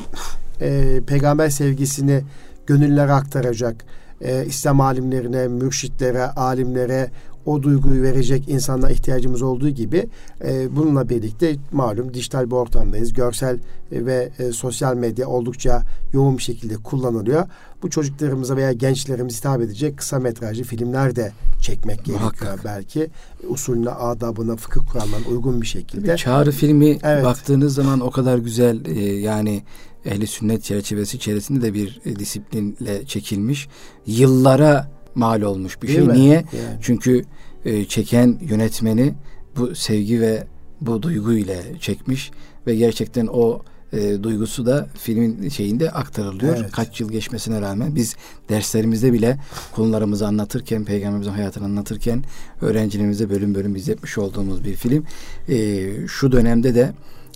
e, 0.61 1.01
peygamber 1.07 1.49
sevgisini 1.49 2.23
gönüllere 2.67 3.11
aktaracak, 3.11 3.85
e, 4.21 4.45
İslam 4.45 4.81
alimlerine, 4.81 5.47
mürşitlere, 5.47 6.23
alimlere 6.23 7.09
o 7.45 7.63
duyguyu 7.63 8.03
verecek 8.03 8.49
insanlara 8.49 8.91
ihtiyacımız 8.91 9.41
olduğu 9.41 9.69
gibi 9.69 10.07
e, 10.43 10.75
bununla 10.75 11.09
birlikte 11.09 11.55
malum 11.71 12.13
dijital 12.13 12.45
bir 12.45 12.55
ortamdayız. 12.55 13.13
Görsel 13.13 13.59
e, 13.91 14.05
ve 14.05 14.31
e, 14.39 14.51
sosyal 14.51 14.95
medya 14.95 15.27
oldukça 15.27 15.83
yoğun 16.13 16.37
bir 16.37 16.43
şekilde 16.43 16.75
kullanılıyor. 16.75 17.47
Bu 17.83 17.89
çocuklarımıza 17.89 18.55
veya 18.55 18.71
gençlerimize 18.71 19.37
hitap 19.37 19.61
edecek 19.61 19.97
kısa 19.97 20.19
metrajlı 20.19 20.63
filmler 20.63 21.15
de 21.15 21.31
çekmek 21.61 22.07
Muhakkak. 22.07 22.39
gerekiyor 22.39 22.59
belki. 22.65 23.09
Usulüne, 23.49 23.89
adabına, 23.89 24.55
fıkıh 24.55 24.81
kurallarına 24.91 25.27
uygun 25.31 25.61
bir 25.61 25.67
şekilde. 25.67 26.17
Çağrı 26.17 26.51
filmi 26.51 26.97
evet. 27.03 27.25
baktığınız 27.25 27.73
zaman 27.73 27.99
o 27.99 28.11
kadar 28.11 28.37
güzel 28.37 28.85
e, 28.85 28.99
yani 29.01 29.63
ehli 30.05 30.27
sünnet 30.27 30.63
çerçevesi 30.63 31.17
içerisinde 31.17 31.61
de 31.61 31.73
bir 31.73 32.01
e, 32.05 32.15
disiplinle 32.15 33.05
çekilmiş. 33.05 33.67
Yıllara 34.05 34.94
mal 35.15 35.41
olmuş 35.41 35.81
bir 35.81 35.87
Değil 35.87 35.99
şey. 35.99 36.07
Mi? 36.07 36.13
Niye? 36.13 36.33
Yani. 36.33 36.45
Çünkü 36.81 37.25
e, 37.65 37.85
çeken 37.85 38.39
yönetmeni 38.41 39.13
bu 39.57 39.75
sevgi 39.75 40.21
ve 40.21 40.47
bu 40.81 41.01
duygu 41.01 41.33
ile 41.33 41.61
çekmiş 41.79 42.31
ve 42.67 42.75
gerçekten 42.75 43.27
o 43.27 43.61
e, 43.93 44.23
duygusu 44.23 44.65
da 44.65 44.87
filmin 44.97 45.49
şeyinde 45.49 45.91
aktarılıyor. 45.91 46.57
Evet. 46.57 46.71
Kaç 46.71 47.01
yıl 47.01 47.11
geçmesine 47.11 47.61
rağmen 47.61 47.95
biz 47.95 48.15
derslerimizde 48.49 49.13
bile 49.13 49.37
konularımızı 49.71 50.27
anlatırken, 50.27 50.85
peygamberimizin 50.85 51.31
hayatını 51.31 51.65
anlatırken 51.65 52.23
öğrencilerimize 52.61 53.29
bölüm 53.29 53.55
bölüm 53.55 53.75
izletmiş 53.75 54.17
olduğumuz 54.17 54.63
bir 54.63 54.75
film. 54.75 55.05
E, 55.49 55.87
şu 56.07 56.31
dönemde 56.31 56.75
de 56.75 56.93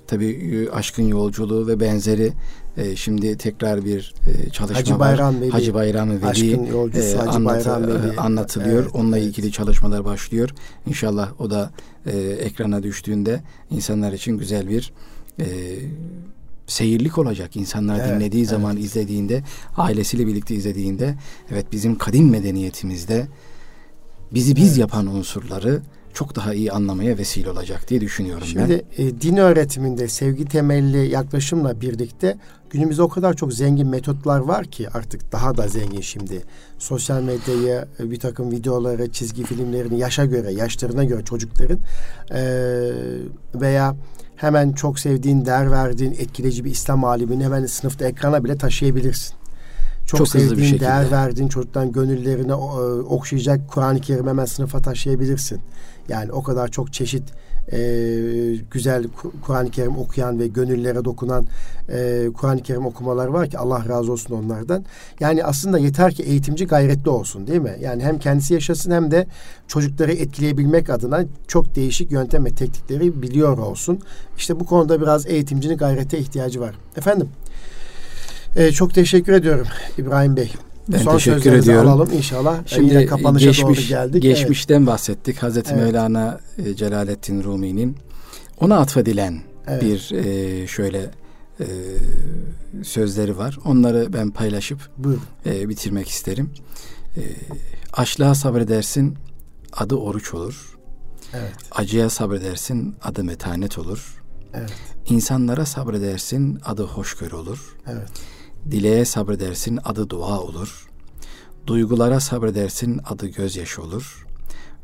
tabii 0.08 0.30
e, 0.30 0.70
aşkın 0.70 1.04
yolculuğu 1.04 1.68
ve 1.68 1.80
benzeri 1.80 2.32
e, 2.80 2.96
şimdi 2.96 3.38
tekrar 3.38 3.86
bir 3.86 4.14
e, 4.28 4.50
çalışma 4.50 4.80
Hacı 4.80 5.00
Bayram 5.00 5.36
var. 5.36 5.42
Veli, 5.42 5.52
Hacı 5.52 5.74
Bayram 5.74 6.10
Veli 6.10 6.26
aşkın 6.26 6.66
yolcusu 6.66 7.16
e, 7.16 7.18
Hacı 7.18 7.30
anlatı, 7.32 7.70
Bayram 7.70 7.88
Veli. 7.88 8.14
E, 8.14 8.18
anlatılıyor. 8.18 8.84
Evet, 8.84 8.96
Onunla 8.96 9.18
evet. 9.18 9.28
ilgili 9.28 9.52
çalışmalar 9.52 10.06
başlıyor. 10.06 10.50
İnşallah 10.88 11.42
o 11.42 11.50
da 11.50 11.72
e, 12.06 12.18
ekrana 12.20 12.84
düştüğünde 12.84 13.42
insanlar 13.72 14.14
için 14.14 14.38
güzel 14.38 14.70
bir 14.70 14.94
e, 15.40 15.46
seyirlik 16.68 17.18
olacak. 17.18 17.56
İnsanlar 17.56 18.00
evet, 18.00 18.16
dinlediği 18.16 18.42
evet. 18.42 18.50
zaman 18.50 18.78
izlediğinde, 18.78 19.44
ailesiyle 19.78 20.28
birlikte 20.28 20.56
izlediğinde 20.56 21.16
evet 21.52 21.66
bizim 21.72 21.98
kadim 21.98 22.30
medeniyetimizde 22.30 23.28
bizi 24.34 24.56
biz 24.56 24.68
evet. 24.68 24.78
yapan 24.78 25.08
unsurları 25.08 25.82
çok 26.14 26.36
daha 26.36 26.54
iyi 26.54 26.72
anlamaya 26.72 27.18
vesile 27.18 27.50
olacak 27.50 27.90
diye 27.90 28.02
düşünüyorum 28.02 28.48
Şimdi, 28.48 28.86
ben. 28.98 29.06
E, 29.06 29.22
din 29.22 29.38
öğretiminde 29.38 30.08
sevgi 30.08 30.46
temelli 30.46 31.10
yaklaşımla 31.10 31.82
birlikte 31.82 32.38
günümüzde 32.70 33.02
o 33.02 33.10
kadar 33.10 33.34
çok 33.34 33.54
zengin 33.54 33.88
metotlar 33.88 34.40
var 34.40 34.66
ki 34.66 34.90
artık 34.90 35.32
daha 35.32 35.58
da 35.58 35.68
zengin 35.68 36.02
şimdi. 36.02 36.42
Sosyal 36.78 37.22
medyaya 37.22 37.88
e, 38.00 38.12
bir 38.12 38.20
takım 38.20 38.52
videoları, 38.52 39.12
çizgi 39.12 39.44
filmlerini 39.44 40.00
yaşa 40.00 40.26
göre, 40.26 40.54
yaşlarına 40.54 41.04
göre 41.04 41.24
çocukların 41.24 41.80
e, 42.32 42.42
veya 43.56 43.96
hemen 44.36 44.72
çok 44.72 45.00
sevdiğin, 45.00 45.46
değer 45.46 45.72
verdiğin 45.72 46.12
etkileyici 46.12 46.66
bir 46.66 46.72
İslam 46.72 47.04
alimini 47.04 47.44
hemen 47.44 47.66
sınıfta 47.66 48.06
ekrana 48.06 48.44
bile 48.44 48.58
taşıyabilirsin 48.58 49.40
çok, 50.10 50.18
çok 50.18 50.28
sevdiğin, 50.28 50.80
değer 50.80 51.12
verdiğin 51.12 51.48
çocuktan 51.48 51.92
gönüllerine 51.92 52.54
okşayacak 53.04 53.68
Kur'an-ı 53.68 54.02
Kerim 54.02 54.28
hemen 54.28 54.46
sınıfa 54.46 54.80
taşıyabilirsin. 54.80 55.62
Yani 56.10 56.32
o 56.32 56.44
kadar 56.44 56.68
çok 56.68 56.94
çeşit 56.94 57.24
e, 57.72 57.80
güzel 58.72 59.06
Kur'an-ı 59.42 59.72
Kerim 59.72 59.98
okuyan 59.98 60.40
ve 60.40 60.48
gönüllere 60.48 61.06
dokunan 61.06 61.46
e, 61.90 62.28
Kur'an-ı 62.38 62.62
Kerim 62.62 62.86
okumalar 62.86 63.28
var 63.28 63.50
ki 63.50 63.58
Allah 63.58 63.90
razı 63.90 64.12
olsun 64.12 64.36
onlardan. 64.36 64.86
Yani 65.20 65.44
aslında 65.44 65.80
yeter 65.80 66.14
ki 66.14 66.24
eğitimci 66.24 66.68
gayretli 66.68 67.10
olsun 67.10 67.48
değil 67.48 67.62
mi? 67.62 67.76
Yani 67.82 68.04
hem 68.04 68.20
kendisi 68.20 68.54
yaşasın 68.54 68.92
hem 68.92 69.12
de 69.12 69.28
çocukları 69.68 70.12
etkileyebilmek 70.12 70.90
adına 70.90 71.26
çok 71.48 71.76
değişik 71.76 72.12
yöntem 72.12 72.46
ve 72.46 72.50
teknikleri 72.50 73.22
biliyor 73.22 73.58
olsun. 73.58 74.00
İşte 74.38 74.60
bu 74.60 74.66
konuda 74.66 75.02
biraz 75.02 75.28
eğitimcinin 75.28 75.78
gayrete 75.78 76.20
ihtiyacı 76.20 76.62
var. 76.62 76.76
Efendim 76.98 77.30
ee, 78.56 78.72
çok 78.72 78.94
teşekkür 78.94 79.34
ediyorum 79.34 79.68
İbrahim 79.98 80.36
Bey. 80.36 80.54
Ben 80.92 80.98
Son 80.98 81.14
teşekkür 81.14 81.54
ediyorum. 81.54 81.90
alalım 81.90 82.14
inşallah. 82.14 82.58
Şimdi 82.66 82.94
Yine 82.94 83.06
kapanışa 83.06 83.46
geçmiş, 83.46 83.80
doğru 83.80 83.88
geldik. 83.88 84.22
Geçmişten 84.22 84.78
evet. 84.78 84.88
bahsettik. 84.88 85.44
Hazreti 85.44 85.74
evet. 85.74 85.84
Mevlana 85.84 86.40
e, 86.66 86.76
Celaleddin 86.76 87.44
Rumi'nin 87.44 87.98
ona 88.60 88.78
atfedilen 88.78 89.42
evet. 89.68 89.84
bir 89.84 90.12
e, 90.16 90.68
şöyle 90.68 91.12
e, 91.60 91.66
sözleri 92.84 93.38
var. 93.38 93.58
Onları 93.66 94.14
ben 94.14 94.32
paylaşıp 94.32 94.80
e, 95.46 95.70
bitirmek 95.70 96.08
isterim. 96.08 96.50
E, 97.18 97.22
açlığa 97.94 98.36
sabredersin 98.36 99.18
adı 99.74 99.96
oruç 99.96 100.34
olur. 100.34 100.78
Evet. 101.34 101.54
Acıya 101.72 102.10
sabredersin 102.10 102.96
adı 103.04 103.24
metanet 103.24 103.78
olur. 103.78 104.24
Evet. 104.54 104.74
İnsanlara 105.10 105.66
sabredersin 105.66 106.60
adı 106.66 106.84
hoşgörü 106.84 107.36
olur. 107.36 107.76
Evet. 107.88 108.10
Dileğe 108.72 109.06
sabredersin 109.06 109.80
adı 109.84 110.10
dua 110.10 110.40
olur. 110.40 110.90
Duygulara 111.68 112.20
sabredersin 112.20 113.02
adı 113.06 113.28
gözyaşı 113.28 113.82
olur. 113.82 114.28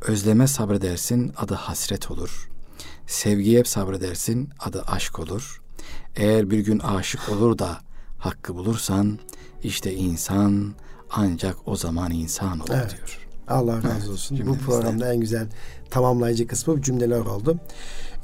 Özleme 0.01 0.47
sabredersin 0.47 1.33
adı 1.37 1.53
hasret 1.53 2.11
olur. 2.11 2.49
Sevgiye 3.07 3.63
sabredersin 3.63 4.49
adı 4.59 4.83
aşk 4.87 5.19
olur. 5.19 5.61
Eğer 6.15 6.49
bir 6.49 6.59
gün 6.59 6.79
aşık 6.79 7.29
olur 7.29 7.57
da 7.57 7.79
hakkı 8.17 8.55
bulursan 8.55 9.19
işte 9.63 9.93
insan 9.93 10.73
ancak 11.11 11.55
o 11.65 11.75
zaman 11.75 12.11
insan 12.11 12.59
olur 12.59 12.69
evet. 12.73 12.91
diyor. 12.97 13.27
Allah 13.47 13.83
razı 13.83 14.11
olsun. 14.11 14.35
Evet, 14.35 14.47
Bu 14.47 14.57
programda 14.57 15.13
en 15.13 15.19
güzel 15.19 15.47
tamamlayıcı 15.89 16.47
kısmı 16.47 16.81
cümleler 16.81 17.19
oldu. 17.19 17.59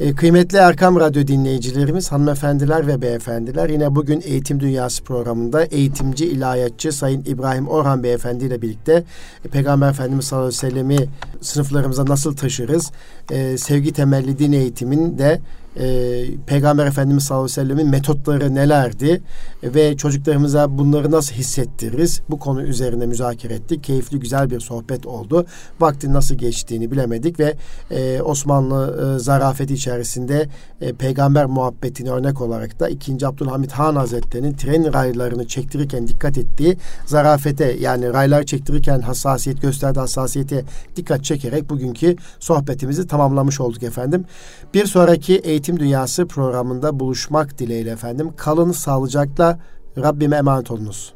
E, 0.02 0.16
kıymetli 0.16 0.58
Erkam 0.58 1.00
Radyo 1.00 1.28
dinleyicilerimiz, 1.28 2.12
hanımefendiler 2.12 2.88
ve 2.88 3.02
beyefendiler 3.02 3.70
yine 3.70 3.96
bugün 3.96 4.22
Eğitim 4.26 4.60
Dünyası 4.60 5.04
programında 5.04 5.66
eğitimci, 5.66 6.26
ilahiyatçı 6.26 6.92
Sayın 6.92 7.24
İbrahim 7.26 7.68
Orhan 7.68 8.04
Beyefendi 8.04 8.46
ile 8.46 8.62
birlikte 8.62 9.04
e, 9.46 9.48
Peygamber 9.48 9.90
Efendimiz 9.90 10.26
sallallahu 10.26 10.48
aleyhi 10.48 10.66
ve 10.66 10.70
sellemi 10.70 11.10
sınıflarımıza 11.42 12.06
nasıl 12.06 12.36
taşırız, 12.36 12.92
e, 13.32 13.58
sevgi 13.58 13.94
temelli 13.94 14.40
din 14.40 14.52
eğitiminde 14.52 15.42
e, 15.80 16.26
Peygamber 16.48 16.86
Efendimiz 16.86 17.24
sallallahu 17.24 17.44
aleyhi 17.44 17.60
ve 17.60 17.62
sellemin 17.62 17.90
metotları 17.90 18.56
nelerdi 18.56 19.22
ve 19.64 19.98
çocuklarımıza 19.98 20.78
bunları 20.78 21.12
nasıl 21.12 21.34
hissettiririz? 21.34 22.22
Bu 22.30 22.40
konu 22.40 22.64
üzerine 22.64 23.06
müzakere 23.06 23.54
ettik. 23.54 23.84
Keyifli 23.84 24.20
güzel 24.20 24.50
bir 24.50 24.60
sohbet 24.60 25.06
oldu. 25.06 25.46
Vaktin 25.80 26.14
nasıl 26.14 26.36
geçtiğini 26.36 26.92
bilemedik 26.92 27.40
ve 27.40 27.56
e, 27.92 28.22
Osmanlı 28.22 29.16
e, 29.16 29.20
zarafeti 29.20 29.74
içerisinde 29.74 30.50
e, 30.82 30.94
peygamber 30.94 31.46
muhabbetini 31.46 32.12
örnek 32.12 32.42
olarak 32.42 32.80
da 32.80 32.90
2. 32.90 33.28
Abdülhamit 33.28 33.72
Han 33.72 33.96
Hazretleri'nin 33.96 34.54
tren 34.54 34.94
raylarını 34.94 35.48
çektirirken 35.48 36.08
dikkat 36.08 36.38
ettiği 36.38 36.78
zarafete 37.06 37.78
yani 37.80 38.14
raylar 38.14 38.44
çektirirken 38.44 39.00
hassasiyet 39.00 39.62
gösterdiği 39.62 40.00
hassasiyete 40.00 40.64
dikkat 40.96 41.24
çekerek 41.24 41.70
bugünkü 41.70 42.16
sohbetimizi 42.40 43.08
tamamlamış 43.08 43.60
olduk 43.60 43.84
efendim. 43.84 44.26
Bir 44.74 44.86
sonraki 44.86 45.36
eğitim 45.62 45.80
dünyası 45.80 46.28
programında 46.28 47.00
buluşmak 47.00 47.58
dileğiyle 47.58 47.92
efendim. 47.92 48.34
Kalın 48.38 48.72
sağlıcakla 48.72 49.60
Rabbime 49.98 50.36
emanet 50.36 50.72
olunuz. 50.72 51.14